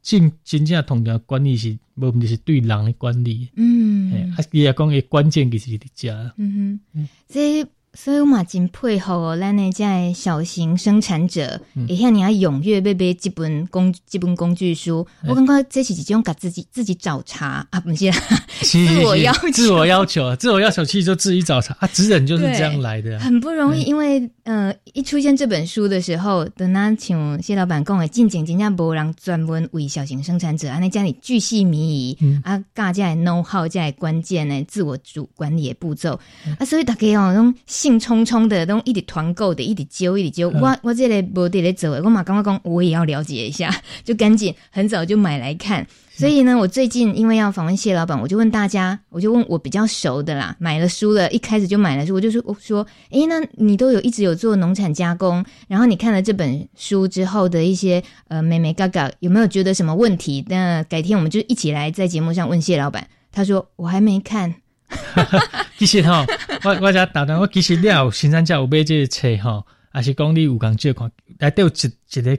[0.02, 7.66] 真真正同样管理是无毋是对人的管理，嗯，啊，伊也讲诶关键其实伫遮，嗯哼，这。
[7.92, 15.04] 所以我嘛真佩服哦，咱呢在小型生产者，会向你要踊跃买买这本工这本工具书。
[15.22, 18.12] 嗯、我感觉这是一种给自己自己找茬啊，不是，
[18.62, 21.88] 是自我要求，自我要求，自我要求，其实就自己找茬啊。
[21.88, 23.82] 职人就是这样来的，很不容易。
[23.82, 37.52] 嗯、因为呃，一出现这本书的时候，等他请谢老板讲的，进前真正无人专门为小型生产者啊，那家里巨细靡遗、嗯、啊，大家的 know how，加关键的自我主管理的步骤、嗯、啊，所以大家哦，那种。
[37.80, 40.50] 兴冲冲的，都一直团购的，一直揪，一直揪。
[40.50, 45.86] 我我这里不得来走，我马刚刚讲，我也要了解一下， 就赶紧很早就买来看。
[46.12, 60.44] 所以呢，我最近因为要访问谢老板，我就问大家，我就问我比较熟的啦，买了书了，一开始就买了书，我就说，我说，诶，那你都有一直有做农产加工，然后你看了这本书之后的一些呃美眉嘎嘎，有没有觉得什么问题？
[60.50, 63.08] 那改天我们就一起来在节目上问谢老板。
[63.32, 64.56] 他说我还没看。
[65.78, 66.24] 其实吼，
[66.64, 72.38] 我我才打断，我其实你有新山家有买这个册哈，还是讲你有共借看，内底有一一个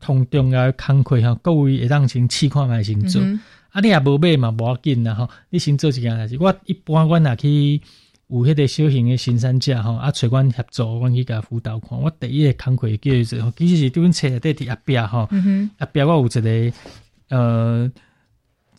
[0.00, 6.36] 通重要的工课吼，各位会当先试看卖先做，嗯、啊你也无买嘛，无要紧啦吼，你先做一件代志。
[6.40, 7.80] 我一般我若去
[8.28, 11.98] 有迄个小型的新山家吼，啊找阮合作，阮去甲辅导看。
[12.00, 16.76] 我第一个工课叫做，其实是这本册内底伫后壁哈，后壁我有一个
[17.28, 17.92] 呃。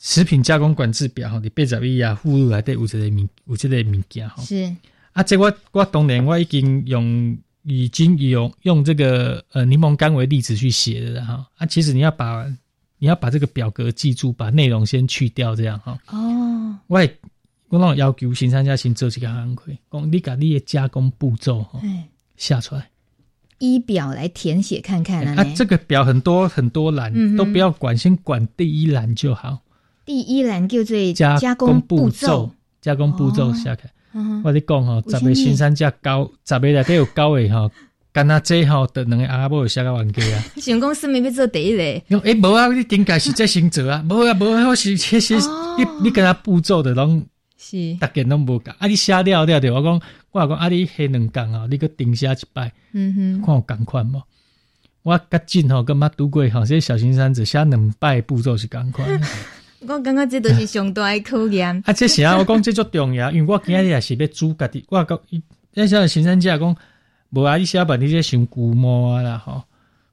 [0.06, 4.44] 食品加工管制表吼，你八十一啊，附录来对有这个物，有这个物件吼。
[4.44, 4.72] 是
[5.14, 11.48] 啊，这我我当年我已经用已经用用这个呃柠檬干为例子去写的了哈。
[11.58, 12.46] 啊，其实你要把
[13.00, 15.98] 你要把这个表格记住，把内容先去掉，这样哈。
[16.10, 16.78] 哦。
[16.86, 17.00] 我
[17.70, 21.82] 我那种要求新商家先做这个行规，讲你把你的加工步骤哈
[22.38, 22.92] 下出来，
[23.58, 25.42] 依表来填写看看啊。
[25.42, 29.62] 啊，这个表很多很多栏，嗯、都不要管，先管第一栏就好。
[30.06, 33.90] 第一栏叫做加工步骤，加工步骤下开。
[34.44, 37.72] 我跟你讲吼，十个新山价高，十个内底有九个吼，
[38.14, 40.44] 干那这吼，得两个阿伯有写个玩具啊。
[40.56, 42.02] 想讲是咪要做第一个？
[42.08, 47.26] 用诶，无啊，你顶该是在先做啊，无啊，无啊，我是其实你你跟他步骤的拢
[47.58, 48.74] 是，大家拢无共。
[48.78, 54.22] 啊，你写了了的，我讲我讲啊，你迄两工吼，你个顶写一摆，嗯哼，看有共款无？
[55.02, 59.10] 我较近吼，跟捌拄过吼，这小型山子写两摆步骤是共款。
[59.88, 61.82] 我感觉这都是上大的考验。
[61.86, 64.84] 啊，这是啊， 我讲这足重要，因为我今日也是要煮家己。
[64.90, 65.20] 我讲，
[65.74, 66.76] 那像新山家讲，
[67.30, 69.64] 无啊，你写把你这上古摸啊啦吼。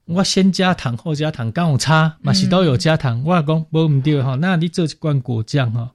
[0.06, 3.20] 我先加糖后加糖，刚有差，嘛是都有加糖。
[3.20, 5.90] 嗯、我讲无毋对吼，那你做一罐果酱吼，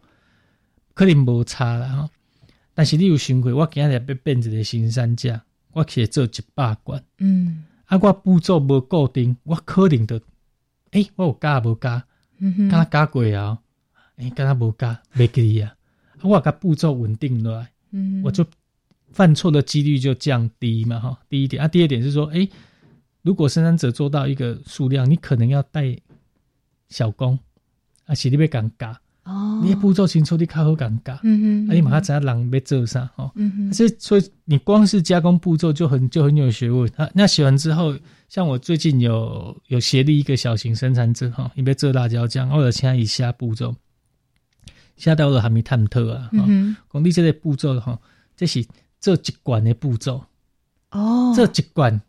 [0.94, 2.10] 可能无差啦吼。
[2.74, 5.42] 但是你有想过，我今日要变一个新山家，
[5.74, 7.04] 我可以做一百罐。
[7.20, 10.22] 嗯，啊，我步骤无固定，我可能的，
[10.92, 12.04] 诶、欸，我有加无加？
[12.40, 13.58] 嗯哼，加过啊？
[14.18, 15.74] 诶、欸，敢若无加，袂记哩啊！
[16.22, 18.46] 我甲步骤稳定落来，嗯，我就
[19.12, 21.18] 犯错的几率就降低嘛，哈。
[21.30, 22.52] 第一点啊，第二点是说，诶、欸，
[23.22, 25.96] 如果生产者做到一个数量，你可能要带
[26.90, 27.38] 小工，
[28.06, 36.90] 啊，是你要尴尬哦，你的步骤清楚，你较好尴尬，嗯嗯，啊，你马上知道人要做啥，哦，嗯嗯，所以所以你光是加工步骤就很就很有学问。
[36.96, 37.96] 啊，那写完之后，
[38.30, 43.76] 像我最近有有协力一个小型生产者，哈，你要做辣椒酱，或者其他以下步骤，
[44.98, 47.98] 下到了还没探讨啊，嗯哼，讲你这个步骤哈，
[48.36, 48.66] 这是
[49.00, 50.26] 做一罐的步骤，
[50.92, 52.02] 哦，这一罐。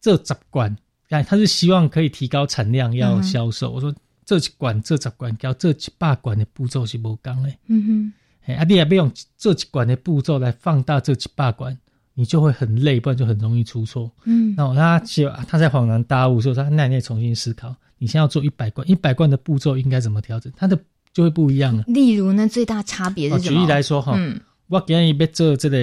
[0.00, 0.76] 这十罐，
[1.08, 3.72] 哎，他是希望可以提高产量，要销售。
[3.72, 3.94] 嗯、我说
[4.26, 7.50] 这几罐、这十罐，叫这几百罐的步骤是无同的。
[7.68, 8.12] 嗯哼，
[8.44, 11.78] 哎，啊，你也不用这几罐的步骤来放大这几百罐，
[12.12, 14.10] 你就会很累，不然就很容易出错。
[14.24, 20.78] 嗯，那我他就他在恍然大悟说，他那你也重新思考，你现在要做一百罐，一百罐的步骤应该怎么调整，他的
[21.14, 21.82] 就会不一样了。
[21.86, 23.58] 例如呢，最大差别是什么？
[23.58, 25.78] 举例来说哈，嗯、我今日要做这个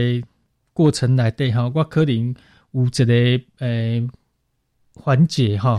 [0.73, 2.35] 过程来对哈，我可能。
[2.73, 4.07] 有一个诶
[4.95, 5.77] 环节哈，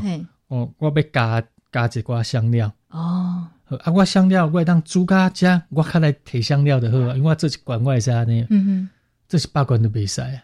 [0.48, 3.48] 哦，我要加加一寡香料哦，
[3.80, 8.88] 啊，我香料我会当煮咖加，我看来提香料的好啊，因为我这一罐我会使安尼，嗯哼，
[9.26, 10.42] 这是八罐都袂使啊，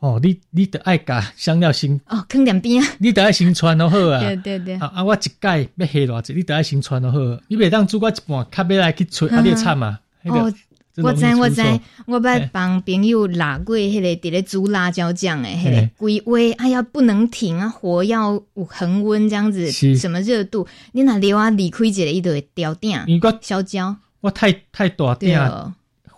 [0.00, 10.52] 哦，你你得爱加香料先哦，放两边啊， 你得爱先穿就好啊，对对对，啊啊，我一盖要下偌济，你得爱先穿就好，你袂当煮我一半，较要来去吹啊，你惨嘛，哦。
[10.98, 11.62] 我知我知，
[12.06, 19.94] 我捌帮朋友拉过迄个伫咧煮辣椒酱诶，迄个规划，哎呀不能停啊，火要有恒温这样子，是。
[19.94, 20.66] 什么热度？
[20.92, 22.98] 你若留啊离开一个，伊就会掉鼎。
[23.06, 25.38] 你个烧焦，我太太大定，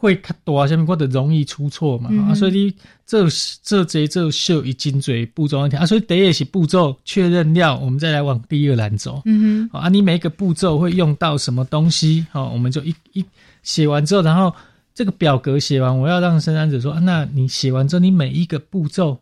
[0.01, 2.09] 会较大，下面我就容易出错嘛。
[2.29, 3.27] 啊，所以你这
[3.63, 9.23] 这这这秀一精嘴步骤一条啊，所以第一是步骤确认料，我们再来往第二栏走。
[9.25, 12.27] 嗯哼，啊，你每一个步骤会用到什么东西？
[12.31, 13.25] 好，我们就一一
[13.63, 14.55] 写完之后，然后。
[14.95, 19.21] 这个表格写完，我要让生产者说：“啊、那你写完之后，你每一个步骤，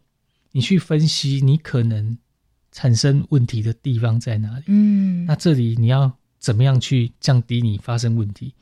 [0.53, 2.17] 你去分析你可能
[2.73, 4.65] 产生问题的地方在哪里？
[4.69, 8.55] 嗯，那这里你要怎么样去降低你发生问题？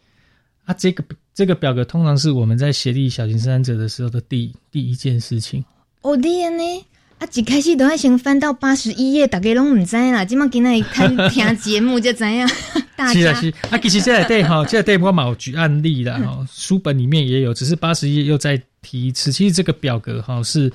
[0.65, 5.65] 啊，这个这个表格通常是我们在协力小型生产者的时候的第第一件事情。
[6.03, 6.63] 哦，对呀呢。”
[7.17, 10.25] 啊，一开始都要先翻到八十一页，大家拢唔知啦。
[10.25, 12.51] 今麦今日看听节目就知样。
[12.97, 19.31] 大家是啊是啊，其实这个对哈，这个对我冇举案例啦哈，书本里面也有，只是八十一页又再提一次。
[19.33, 20.73] 其实这个表格哈，是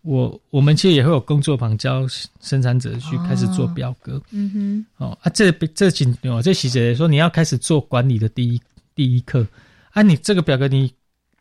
[0.00, 2.06] 我我们其实也会有工作坊教
[2.40, 4.18] 生产者去开始做表格。
[4.30, 4.50] 嗯
[4.98, 8.58] 哼，哦啊，这这几哦，这细节说你要开始做管理的第一
[8.94, 9.46] 第一课
[9.94, 10.92] 啊，你这个表格你。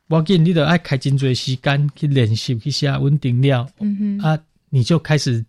[0.10, 4.38] 我建议你得爱开真多时间去练习去写稳定了，嗯哼啊，
[4.70, 5.44] 你就开始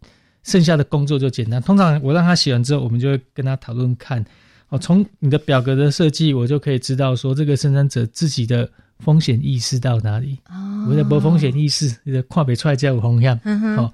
[0.45, 1.61] 剩下的工作就简单。
[1.61, 4.25] 通常我让他写完之后，我们就会跟他讨论看，
[4.69, 8.67] 哦，从你的表格的设计，我就可以知道说这个生产者自己的
[9.01, 10.39] 风险意识到哪里。
[10.49, 13.39] 哦，我的没风险意识，你的看不出来才有风险。
[13.45, 13.93] 嗯哼，哦，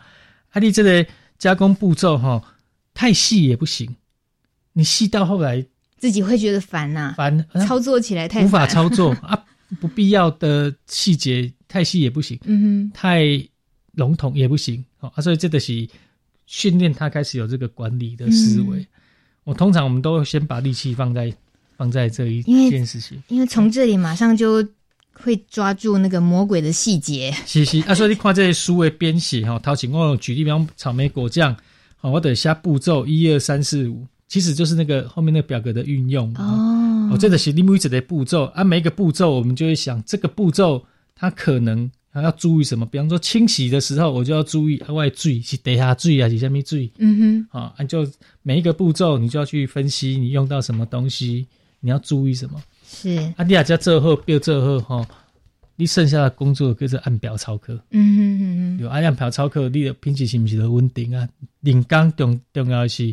[0.51, 1.05] 啊，你这个
[1.39, 2.41] 加工步骤哈，
[2.95, 3.97] 太细也不行，
[4.75, 5.67] 你细到后来
[6.01, 9.45] 自己会觉得烦呐，烦，操作起来太无法操作 啊。
[9.81, 13.23] 不必要的细节太细也不行，嗯哼，太
[13.93, 15.89] 笼统也不行，好啊，所以这个是
[16.47, 18.79] 训练他开始有这个管理的思维。
[18.81, 18.87] 嗯、
[19.45, 21.33] 我通常我们都先把力气放在
[21.77, 24.67] 放在这一件事情，因为从这里马上就
[25.13, 27.31] 会抓住那个魔鬼的细节。
[27.47, 31.57] 是是啊，所以你看这些书的编写哈，陶景我举例，比方草莓果酱，
[31.99, 37.11] 好，我等下步骤一二三四五，其实就是那个后面那个表格的运用哦。
[37.13, 42.87] 哦，这个是你每一的步骤啊，每一个步骤我们就会想，这个步骤它可能还要注意什么？
[42.87, 46.93] 比方说清洗的时候，我就要注意额外注意是底下注意还是下面注意？
[46.99, 48.09] 嗯哼，啊，就
[48.43, 51.49] 每一个步骤你就要去分析你用到什么东西，
[51.81, 52.63] 你要注意什么？
[52.87, 55.09] 是啊，你啊叫做后，标做后哈，
[55.75, 57.75] 你剩下的工作就是按表操课。
[57.91, 61.29] 嗯哼嗯哼，有按表操课，你的品质是不是都稳定啊？
[61.61, 63.13] 领工重重要的是，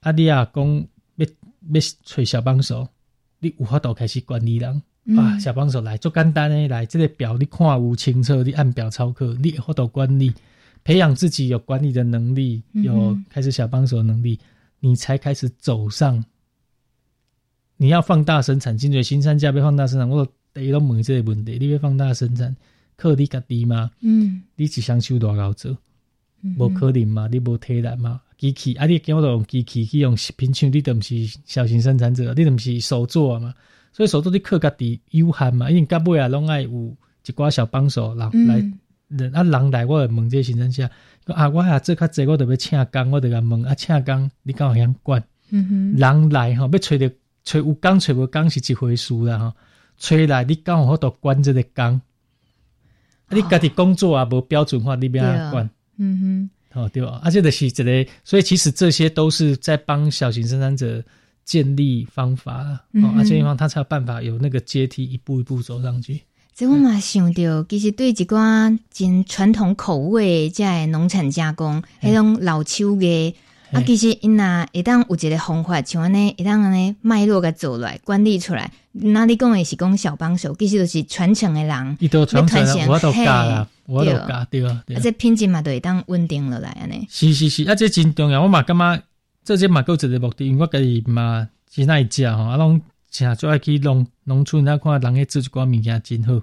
[0.00, 0.86] 啊，你啊讲。
[1.16, 2.88] 要要找小帮手，
[3.40, 5.38] 你有法度开始管理人、嗯、啊！
[5.38, 10.32] 小帮手来做简单诶来，这个表你看有清楚，你按表操课，你有法度管理，
[10.82, 14.40] 培养自己有管理的能力，有开始小帮手的能力，
[14.80, 16.24] 嗯、你才开始走上。
[17.76, 22.56] 你要放大生产，金水新三价被放大生产，我第一拢问这个问题：你要放大生产，
[22.96, 23.90] 靠你家己吗？
[24.00, 25.76] 嗯，你只想收多少做？
[26.58, 27.28] 无可能嘛？
[27.30, 28.20] 你无体力嘛？
[28.38, 28.86] 机器啊！
[28.86, 31.14] 你叫我用机器去用食品厂，你都毋是
[31.44, 33.54] 小型生产者，你都毋是手做嘛？
[33.92, 35.68] 所以手做你靠家己有限嘛？
[35.70, 38.72] 因为到尾啊，拢爱有一寡小帮手人、嗯、来
[39.08, 40.88] 人啊，人来我会问这个生产者
[41.26, 45.22] 啊，我啊做较济，我就要请工，我就甲问啊，请工你敢有样管？
[45.50, 47.12] 嗯哼，人来吼，要揣着
[47.44, 49.52] 揣有工揣无工是一回事啦吼，
[49.98, 52.00] 揣来你敢有法度管即个工？
[53.26, 55.70] 啊，你家己工作啊无标准化，你要安怎管？
[56.00, 56.50] 嗯哼。
[56.72, 57.20] 哦，对吧？
[57.24, 61.02] 而且的是这类，所以其实这些都是在帮小型生产者
[61.44, 66.20] 建立方法，嗯、哦，而且地方他才有办法有那个阶梯一步一步走上去。
[66.54, 73.34] 这我嘛想到，其实对一寡真传统口味这农产加工，那种老手艺，
[73.72, 87.06] 啊，其实因那一旦有一个方法，像安尼一旦安尼脉络个走来，管理出来，那你讲的是讲小帮手，其实都是传承的人，伊都传承，我都教啦，我都教，对啊，啊，这品质嘛都会当稳定落来安尼。
[87.08, 89.02] 是是是，啊，这真重要，我嘛感觉
[89.44, 96.34] 这些嘛够一个目的，因为我家己嘛是那一家吼，啊，拢正做爱去农农村，那看人个做一寡物件真好，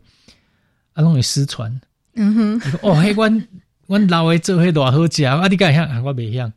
[0.94, 1.82] 啊，拢会失传。
[2.16, 3.48] 嗯哼，哦，迄阮
[3.88, 6.02] 阮老诶做迄偌好食，啊，你敢会晓啊？
[6.02, 6.50] 我袂晓。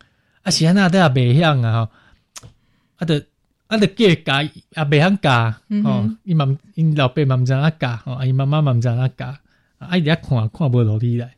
[0.42, 1.72] 啊，是安那都也袂晓啊！
[1.72, 2.48] 吼，
[2.96, 3.26] 啊，得
[3.66, 6.08] 啊，得教教也袂晓教吼。
[6.24, 9.26] 伊嘛，因老爸嘛毋知影教，吼，啊，伊妈妈嘛毋知影教，
[9.78, 11.34] 啊，伊遐看看无落去来。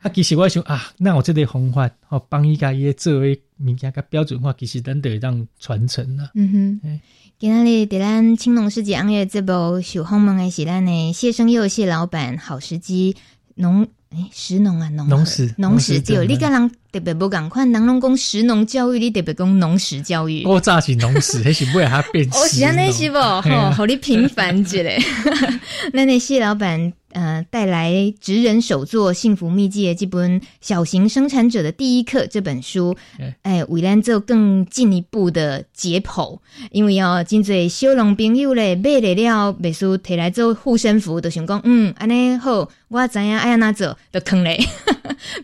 [0.00, 6.30] 啊，其实我想啊，那有即个方法，吼，帮伊家伊做诶物件甲标准化，其实咱得会当传承啊。
[6.34, 7.00] 嗯哼，
[7.38, 13.14] 今仔日伫咱青龙世纪行业这部受访问诶是咱诶谢生佑谢老板，好时机
[13.56, 13.86] 农。
[14.10, 20.44] 诶，食农啊，农农食农食教育，你甲人特别不共款，人拢讲食农教育，你特别讲农食教育。
[20.46, 22.24] 我早是农食， 还是为他变？
[22.30, 23.18] 哦，是安尼是不？
[23.18, 24.96] 吼，好你平凡之类。
[25.92, 26.92] 那那谢老板。
[27.16, 32.94] 呃，带来职人手作幸福秘籍的这本《小型生产者的第一课》这本书，
[33.40, 36.38] 哎，为咱做更进一步的解剖，
[36.70, 44.62] 因为哦，真侪小农朋友咧买来了，别说摕来做护身符，就想讲，嗯，安尼好，我知影爱安怎做，就坑咧。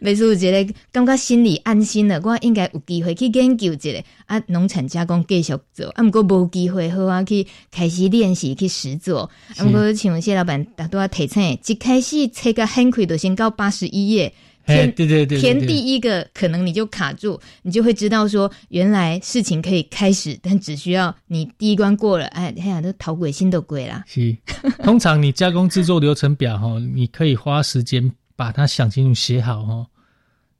[0.03, 11.59] 别说一个感觉心里安心了，我应该有机会去研究一下啊，农产加工继续做，啊，毋过无机会好啊，去开始练习去实做，啊，毋过请谢老板大多啊提醒。
[11.66, 14.33] 一开始切个很快就先到八十一页，
[14.66, 24.03] 填对对对，填第一个可能你就卡住，你就会知道说原来事情可以开始，但只需要你第一关过了，哎，哎呀，都头过心都鬼啦。
[24.07, 24.35] 是，
[24.83, 29.87] 通常你加工制作流程表哈，你可以花时间把它想清楚写好哈，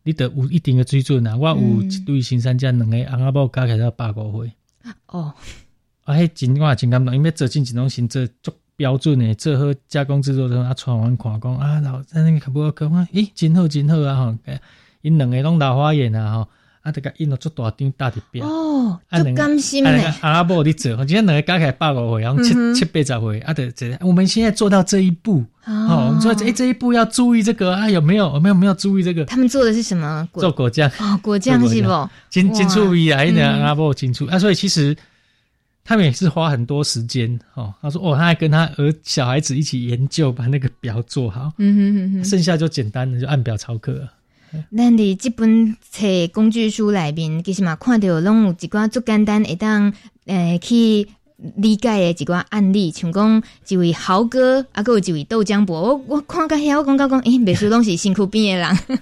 [0.05, 1.37] 你得有一定的水准啊。
[1.37, 4.53] 我有一对新三家两个阿阿宝加起来要八个回
[5.07, 5.33] 哦，
[6.05, 8.55] 啊，迄真我真感动，因为做进一种行这做。
[8.75, 13.07] 标准诶，做好加工制作的啊，传完看讲啊，老在那个可不可讲啊？
[13.13, 14.17] 咦，真好真好啊！
[14.17, 14.39] 吼，
[15.03, 16.33] 因两个拢老花眼啊！
[16.33, 16.49] 吼，
[16.83, 20.05] 啊，这个印了做大张大的表哦，就甘心嘞。
[20.21, 28.35] 阿伯你做，今天两个加起来八个回，然后七七八十回，啊，对这，我们现在做到这一步，哦，我们说诶，这一步要注意这个啊，有没有？
[28.35, 29.25] 有没有没有注意这个？
[29.25, 30.29] 他们做的是什么？
[30.35, 32.09] 做果酱哦，果酱是不？
[32.29, 33.25] 真真注意啊！
[33.25, 34.97] 一点阿伯清楚啊，所以其实。
[35.85, 37.75] 他们也是花很多时间哦。
[37.83, 41.53] 他说：“哦，他还跟他儿小孩子一起研究，把那个表做好。
[41.59, 44.09] 嗯哼哼哼，剩下就简单的，就按表操课。
[44.77, 49.93] 咱伫即本册工具书内面，其实嘛看着拢有一寡足简单，会当
[50.27, 51.09] 诶去。”
[51.57, 59.01] 理解诶一寡案例，像讲一位豪哥，啊，还有一位豆浆伯，我我看到遐，我感觉讲，诶， 袂输拢是身躯边诶人。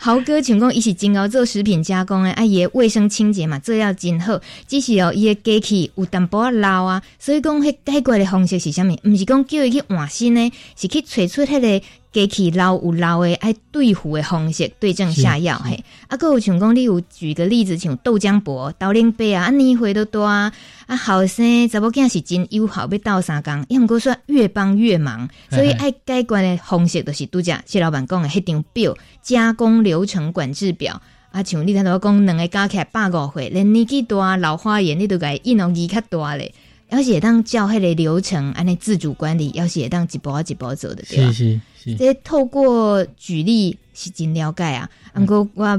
[0.00, 4.40] 豪哥像讲伊是真熬做食品加工的，啊，伊卫生清洁嘛，做要真好。
[4.66, 8.96] 只是哦，伊个机器有淡薄仔老啊，所以讲迄解决的方式是啥物？
[9.04, 15.82] 毋是讲叫伊去换新的，是去找出迄个机器老有老的爱对付的方式，对症下药嘿。
[16.08, 20.52] 啊，还有像讲你有举个例子，像豆浆薄、豆奶杯啊，啊，年岁都大啊，
[20.86, 31.00] 啊后生查某囝是真友好，要斗三工，伊毋过说越帮越忙，所以爱解决的方式就是拄则谢老板讲的迄张表，加工流程管制表。
[31.30, 36.52] 啊，像你头拄讲两个加起来百五岁，连年纪大老花眼，你都该印容易较大咧。
[36.90, 41.32] 要是会当照迄个流程，安尼自主管理，要是会当一步一步走的，对吧？
[41.32, 41.96] 是是是。
[41.96, 44.90] 这透过举例是真了解啊。
[45.14, 45.78] 毋过我要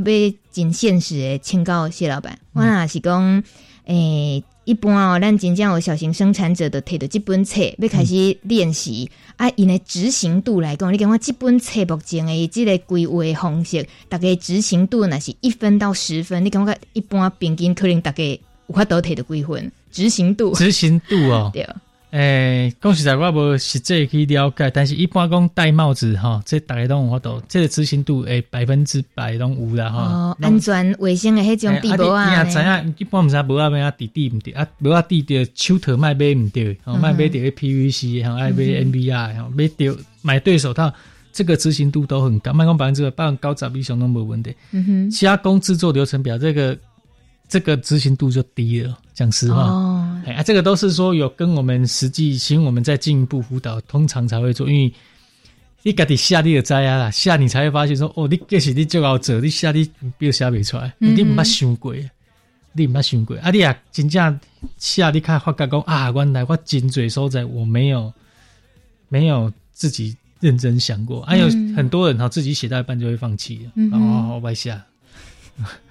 [0.52, 3.44] 真现实的请教谢老板，嗯、我若是讲，
[3.86, 18.40] 诶、欸，一般哦，咱真正有小型生产者的摕到即本册，要开始练习、嗯、啊，因的执行度来讲，你感觉即本册目前的这个规划方式，大概执行度若是一分到十分，你感觉一般平均可能大概有
[18.76, 19.72] 法度摕到几分？
[19.92, 21.68] 执行度，执行度哦， 对，
[22.14, 30.00] 诶，讲实在我无实际去了解，但是一般讲戴帽子吼，这大概都有法度，这个执行度诶百分之百拢有啦吼。
[30.00, 40.94] 哦，安全卫生的迄种地步啊，你也知影，一般毋知无啊，咩啊，滴滴毋对啊，无啊，滴着手套卖买毋对，哦，卖买着 PVC，吼，爱买 NBR，吼，买着买对手套，
[41.32, 44.56] 这个执行度都很高，卖讲百分之百百分之九十以上都无问题。
[44.72, 46.78] 嗯哼，加工制作流程表这个。
[47.50, 49.64] 这个执行度就低了，讲实话。
[49.64, 54.70] 哦，哎，这个都是说有跟我们实际，请我们再进一步辅导，通常才会做。
[54.70, 54.94] 因为
[55.82, 59.84] 你家己下你就知啊啦，下你才会发现说，哦，你这是你最好做，你下你
[60.18, 61.94] 比如写不出来，嗯、你唔捌想过，
[62.72, 64.40] 你唔捌想过，啊，你啊真正
[64.78, 68.14] 下你看发觉讲啊，原来我真济所在，我没有
[69.10, 74.82] 没有自己认真想过，还、嗯啊、有很多人哈，自己写到一半就会放弃了，嗯、哦，外下，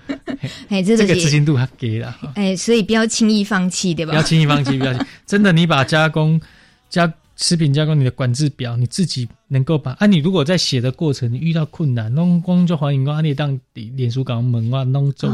[0.69, 4.13] 哎，这个执行度还给了，哎，所以不要轻易放弃，对吧？
[4.13, 4.93] 不要轻易放弃，不要，
[5.27, 6.41] 真的，你把加工
[6.89, 7.13] 加。
[7.35, 15.29] 食品加工，你的管制表你自己能够把啊，你如果在写的过程你遇到困难，弄工作欢迎啊，你当脸书港门啊，弄就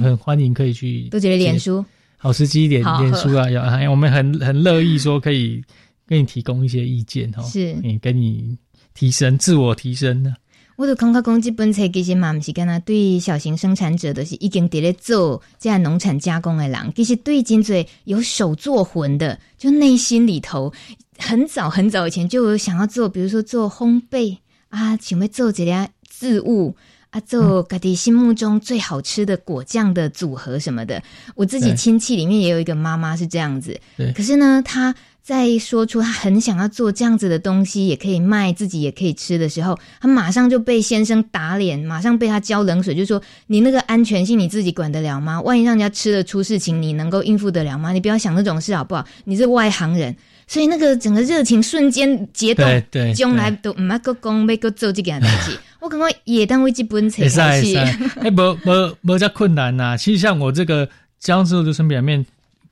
[0.00, 1.02] 很欢迎可以去。
[1.10, 1.84] 都觉得脸书
[2.16, 5.62] 好时机，脸脸书啊，要我们很很乐意说可以
[6.08, 8.56] 给你提供一些意见哈，是，嗯，给你
[8.94, 10.34] 提升自我提升的。
[10.76, 20.72] 我就感觉讲，这本册其实嘛，不是干那对小型生产者都是已经伫咧做这样农产加工的人，其实对真侪有手做魂的，就内心里头
[21.18, 24.36] 很早很早以前就有想要做，比如说做烘焙
[24.70, 26.74] 啊，想要做这些植物
[27.10, 31.02] 啊，做家己心目中最好吃的果酱的组合什么的。
[31.34, 33.78] 我自己亲戚里面也有一个妈妈是这样子，
[34.14, 34.94] 可是呢，她。
[35.22, 45.40] 在说出他很想要做这样子的东西，也可以卖，自己也可以吃的时候，他马上就被先生打脸，马上被他浇冷水，就说：“你那个安全性你自己管得了吗？
[45.42, 47.92] 万一让人家吃了出事情，你能够应付得了吗？
[47.92, 49.06] 你不要想那种事好不好？
[49.24, 50.16] 你是外行人，
[50.48, 55.56] 所以那个整个热情瞬间解冻，对，将来都唔要搁讲，要个做这件代志。
[55.78, 59.96] 我刚刚也当为基本才开始，哎，无无无这困难呐。
[59.96, 60.88] 其实像我这个
[61.20, 62.26] 江浙的生表面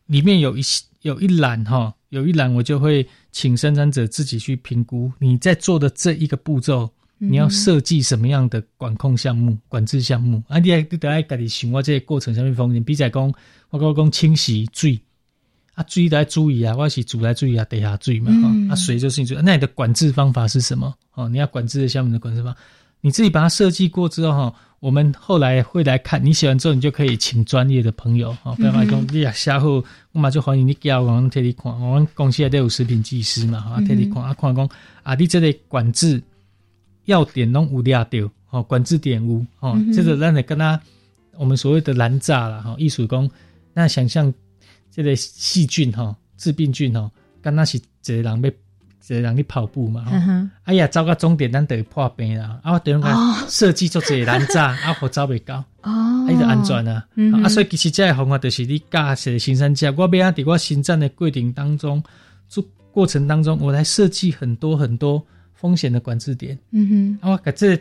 [0.07, 0.63] 里面有一
[1.03, 1.95] 有一栏哈。
[2.11, 10.43] 有一栏，我就会请生产者自己去评估你在做的这一个步骤，你要设计什么样的管控项目、管制项目。
[10.49, 13.35] 啊，你还得爱自己想我这个过程上面风险，比如讲
[13.71, 15.01] 我讲讲清洗水
[15.75, 20.93] 啊，水得注意啊，我是煮来注意啊，地下水嘛哈，啊水就是你说，那你的管制方法是什么？
[21.15, 22.61] 哦，你要管制的项目的管制方法，
[23.01, 24.55] 你自己把它设计过之后哈。
[24.81, 34.67] 我们后来会来看，你写完之后，你就可以请专业的朋友啊，比方说你啊，下后我嘛就欢迎你叫我们替你看，我们公司也都有食品技师嘛，啊替你看啊，看讲
[35.03, 36.23] 啊，你这个管制
[37.05, 40.81] 要点拢有抓到哦，管制点有哦，这个让你跟他
[41.37, 43.31] 我们所谓的拦炸了哈，艺术工
[43.75, 44.33] 那想象
[44.91, 47.11] 这个细菌哈，致病菌哈，
[47.43, 48.51] 跟那是一个人被。
[49.01, 50.05] 这让你跑步嘛？
[50.13, 52.61] 嗯、哎呀，走到终点咱得破病啦！
[52.63, 57.05] 啊，我等于讲设计做这拦诈， 啊，我走袂到哦，伊就安全啊。
[57.15, 62.03] 嗯、啊，所以其实这个方法就是你驾驶的生产者，我要在我生产的过程当中，
[62.47, 65.21] 做过程当中，我来设计很多很多
[65.55, 66.57] 风险的管制点。
[66.73, 67.77] 嗯哼，啊，我把这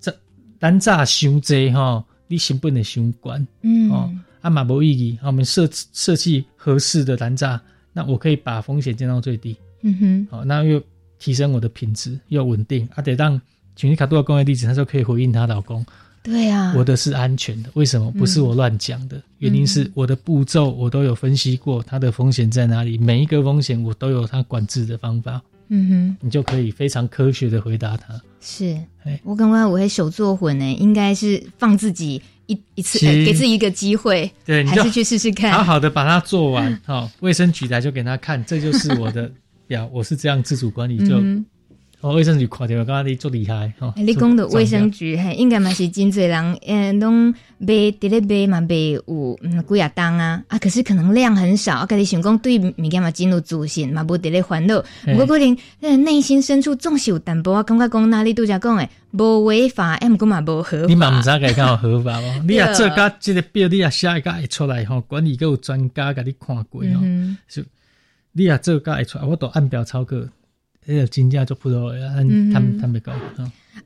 [0.00, 0.16] 这
[0.60, 3.44] 拦诈伤济哈，你成本的相关。
[3.62, 5.18] 嗯，哦，啊嘛无意义。
[5.22, 7.60] 我们设设计合适的拦诈，
[7.92, 9.56] 那我可以把风险降到最低。
[9.84, 10.82] 嗯哼，好，那又
[11.18, 13.40] 提升我的品质，又稳定，啊，得让
[13.76, 15.84] 群尼卡多的工业地址，他说可以回应她老公，
[16.22, 18.10] 对啊，我的是安全的，为什么？
[18.12, 28.18] 不是我乱讲的，嗯、原因是我的步骤我都有分析过，它的风险在哪里，每一个风险我都有它管制的方法，嗯哼，你就可以非常科学的回答他。
[28.40, 28.78] 是，
[29.22, 39.30] 我刚刚我会手做混呢，应该是放自己一一次，给自己一个机会，对，还是去试试看，好好的把它做完，好，卫生局来就给他看，这就是我的。
[39.68, 41.16] 呀，我是这样自主管理，就
[42.00, 43.94] 哦，卫生局看到我刚刚你做厉害哈。
[43.96, 60.86] 你讲的卫生局，嘿，应该嘛是真济人，嗯，拢卖伫咧卖嘛卖有嗯几啊档啊，啊，可是可能量很少，啊，家己想讲对物件嘛真有自信嘛，无伫咧烦恼，不过可能呃内心深处总是有淡薄啊，感觉讲哪里拄则讲诶，无违法，哎，毋过嘛无合法。
[60.86, 67.00] 你嘛毋知该讲合法哦， 你啊做甲这个表，你啊写一个会出来吼，管理阁有专家甲你看过哦，
[67.48, 67.62] 就。
[68.36, 70.28] 你也做个会出来，我都按表操课，
[70.86, 72.12] 那个金价就不多呀，
[72.52, 73.14] 他们他们讲。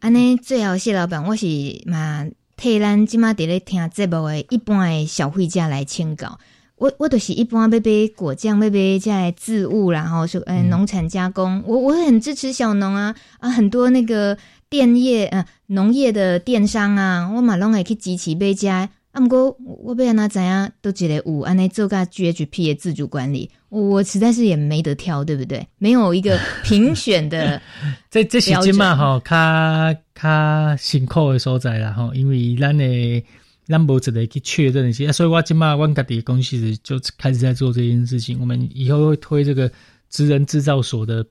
[0.01, 1.47] 安尼最后谢老板，我是
[1.85, 2.27] 嘛
[2.57, 6.39] 替咱即马伫咧听节目诶一般诶消费者来请教。
[6.77, 7.81] 我我都是一般要买
[8.17, 14.39] 果酱，要买这些渍物，然后说嗯农产加工，我我很支持小农啊啊，很多那个
[14.71, 18.69] 电业啊农业的电商啊，我嘛拢会去支持买遮。
[18.71, 18.89] 啊，
[19.21, 25.67] 毋过我被人家怎样都一个有安尼做甲 GHP 的自主管理，我实在是也没得挑，对不对？
[25.79, 27.61] 没有一个 评选的
[28.11, 33.23] 这这些金嘛哈，卡卡辛苦的所在啦哈，因为咱的
[33.67, 38.41] 咱无一个去确认一些，所以我今嘛我家己的公司就开始在做这件事情。
[38.41, 39.71] 我们以后会推这个
[40.09, 41.27] 职人制造所的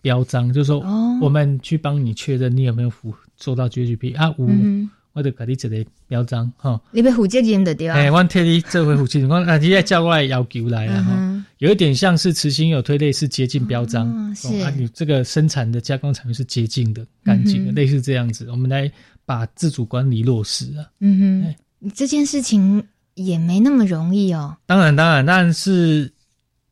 [0.00, 0.78] 标章，就是说
[1.20, 4.46] 我们去帮你确认你有没有符做到 GHP 啊五。
[4.48, 7.94] 嗯我就给你一个标章，哈，你要负责任的对吧？
[7.94, 11.44] 哎，我替你做回负责任，我啊，你也叫我来要求来了哈。
[11.58, 18.90] 有一点像是慈心有推类似接近标章，嗯、是、哦、啊，你这个生产的加工产品是洁净的、干净的、嗯，类似这样子，我们来
[19.24, 20.84] 把自主管理落实啊。
[20.98, 22.82] 嗯哼，这件事情
[23.14, 24.56] 也没那么容易哦。
[24.66, 26.12] 当然，当然，但是，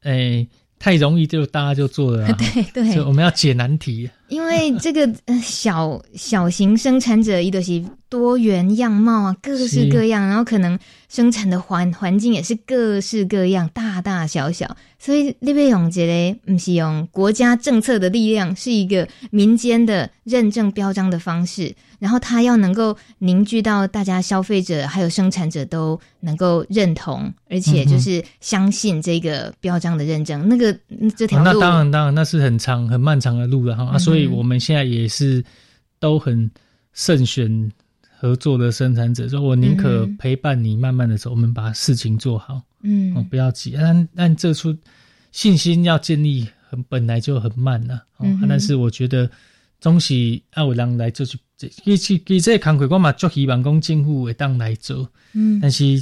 [0.03, 0.47] 诶，
[0.81, 2.33] 太容易就大家就做了、啊。
[2.33, 4.11] 对 对，所以我们要解难题。
[4.29, 5.09] 因为这个
[5.41, 7.83] 小小型生产者，伊都是
[8.13, 14.77] 多元样貌啊，各式各样，然后可能生产的环环境也是各式各样，大大小小。
[14.99, 21.75] 所以你要用这个，不是用国家政策的力量，是一个民间的认证标章的方式。
[21.99, 30.43] 然后它要能够凝聚到大家消费者还有生产者都能够认同，而且就是相信这个标章的认证。
[30.43, 30.77] 嗯、那个
[31.17, 34.27] 这条路、当然当然那是很长很漫长的路了哈、嗯、啊，所以。
[34.27, 35.45] 我们现在也是
[36.01, 36.51] 都很
[36.95, 37.71] 慎选
[38.23, 44.73] 合作的生产者，说我宁可陪伴你慢慢的走，我们把事情做好，嗯，哦，不要急，但但这出
[45.33, 49.29] 信心要建立很本来就很慢呐，哦，但是我觉得
[49.81, 56.01] 总是要有人来做去，其实其实这个工作我嘛就希望讲政府会当来做，嗯，但是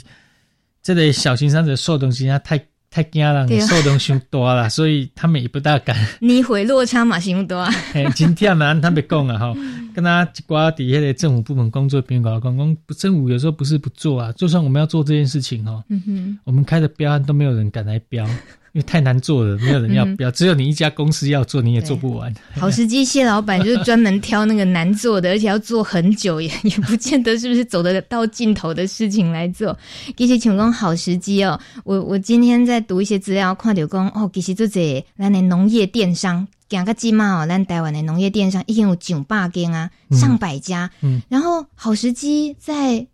[0.82, 2.62] 这个小型生产者受东西啊太。
[2.90, 5.96] 太惊人，受动太大了， 所以他们也不大敢。
[6.18, 7.64] 你回落差嘛，太大。
[7.94, 9.54] 哎，今天嘛，他们讲啊，吼，
[9.94, 18.26] 跟他挂底下的政府部门工作边搞，讲讲政府有时候不是不做啊，就算我们要做这件事情哈，嗯哼，我们开的标案都没有人敢来标。
[18.72, 22.32] 因为太难做了，没有人要标，嗯，只有你一家公司要做，你也做不完。
[22.54, 29.76] 好时机蟹老板就是专门挑那个难做的，而且要做很久，也 也不见得是不是走得到尽头的事情来做。
[30.16, 40.88] 其实请讲好时机哦，我我今天在读一些资料，看到讲哦，其实这些咱的农业电商，讲个鸡毛哦，咱台湾的农业电商已经有九百间啊，上百家。
[41.00, 43.06] 嗯，然后好时机在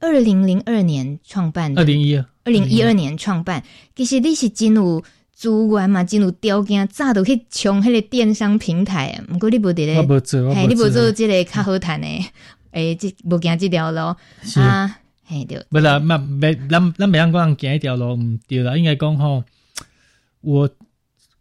[0.00, 2.24] 二零零二年创办的，二零一二。
[2.44, 3.62] 二零一二年创办，
[3.96, 9.38] 其实你是真有资源嘛，真有条件，早都去抢迄个电商平台毋。
[9.38, 9.96] 过你无伫咧，
[10.54, 12.24] 嘿，你无做即个较好趁诶，
[12.72, 14.14] 诶，即无行即条路
[14.56, 15.64] 啊，嘿，对。
[15.70, 19.42] 不啦，嘛，没，咱咱袂让讲行迄条路毋对啦，应该讲吼，
[20.42, 20.68] 我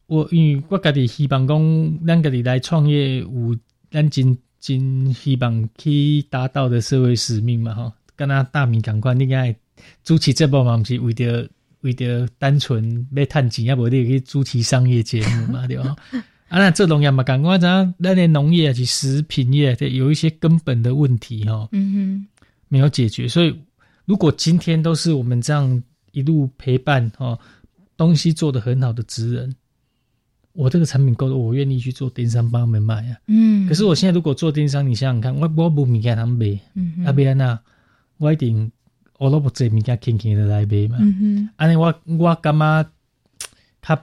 [0.08, 3.58] 我因为我家己希望讲，咱家己来创业有
[3.91, 9.54] 咱真真希望去达到的社会使命嘛，吼，跟他大米赶快应该。
[10.03, 11.49] 主持节目嘛，不是为着
[11.81, 15.95] 为着单纯要赚钱，也无你去主持商业节目嘛， 对吧？
[16.49, 22.27] 啊，那这农业嘛，刚刚讲那些农业及食品业，有一些根本的问题哈，嗯哼，
[22.67, 23.27] 没有解决。
[23.27, 23.59] 所以，
[24.05, 25.81] 如果今天都是我们这样
[26.11, 27.38] 一路陪伴哈，
[27.97, 29.55] 东西做得很好的职人，
[30.53, 33.17] 我这个产品够了，我愿意去做电商帮他们卖啊。
[33.27, 37.59] 嗯，可是我现在如果做电商，你想想看，我我不米给他们卖，嗯，啊，别人那
[38.17, 38.71] 我一定。
[39.24, 40.97] 我都不做物件，轻轻的来买嘛。
[40.99, 42.86] 嗯哼，安尼我我感觉
[43.82, 43.95] 他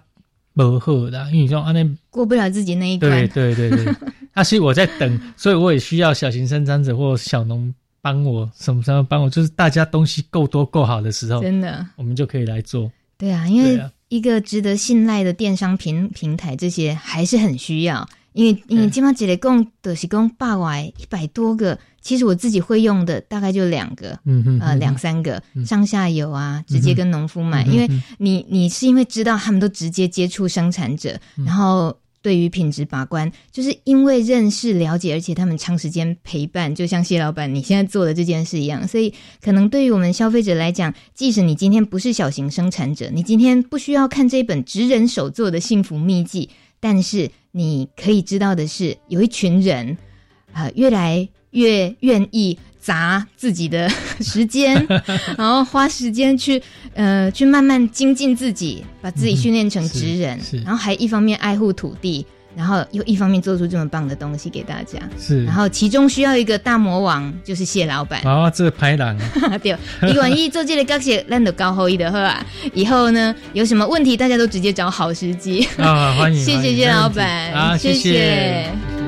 [0.55, 3.11] 不好啦，因为说安尼过不了自己那一关。
[3.29, 3.95] 对对对对，
[4.33, 12.91] 啊，所以我在等，所以我也需要小型生产者或小农帮我，什么什么帮我，就是大家东西够多够好的时候，真的，我们就可以来做。
[13.19, 18.09] 对啊，因为一个值得信赖的电商平平台，这些还是很需要。
[18.33, 39.13] 因为因为基本上一个共都是共百外一百多个，其实我自己会用的大概就两个，嗯哼，呃两三个、嗯、上下游啊，直接跟农夫买，嗯、因为你你是因为知道他们都直接接触生产者，嗯、然后对于品质把关，就是因为认识了解，而且他们长时间陪伴，就像谢老板你现在做的这件事一样，所以
[39.43, 47.29] 可能对于我们消费者来讲，即使你今天不是小型生产者，你今天不需要看这本职人手做的幸福秘籍，但是。
[47.53, 49.97] 你可以知道的是，有一群人，
[50.53, 53.89] 啊、呃，越来越愿意砸自己的
[54.21, 54.87] 时间，
[55.37, 56.63] 然后花时间去，
[56.95, 62.25] 呃，去慢慢精进自己，把自己训练成职人，嗯，然后还一方面爱护土地。
[62.57, 65.45] 然后又一方面做出这么棒的东西给大家，是。
[65.45, 68.21] 然后其中需要一个大魔王，就是谢老板。
[68.25, 69.59] 哦，这个拍档啊。
[69.63, 72.45] 对，你愿意做这个高谢，烂的高好一的喝啊。
[72.75, 75.65] 以后呢，有什么问题大家都直接找好时机。
[75.79, 76.45] 啊、哦， 欢迎。
[76.45, 78.01] 谢谢谢老板，啊，谢谢。
[78.01, 79.00] 谢谢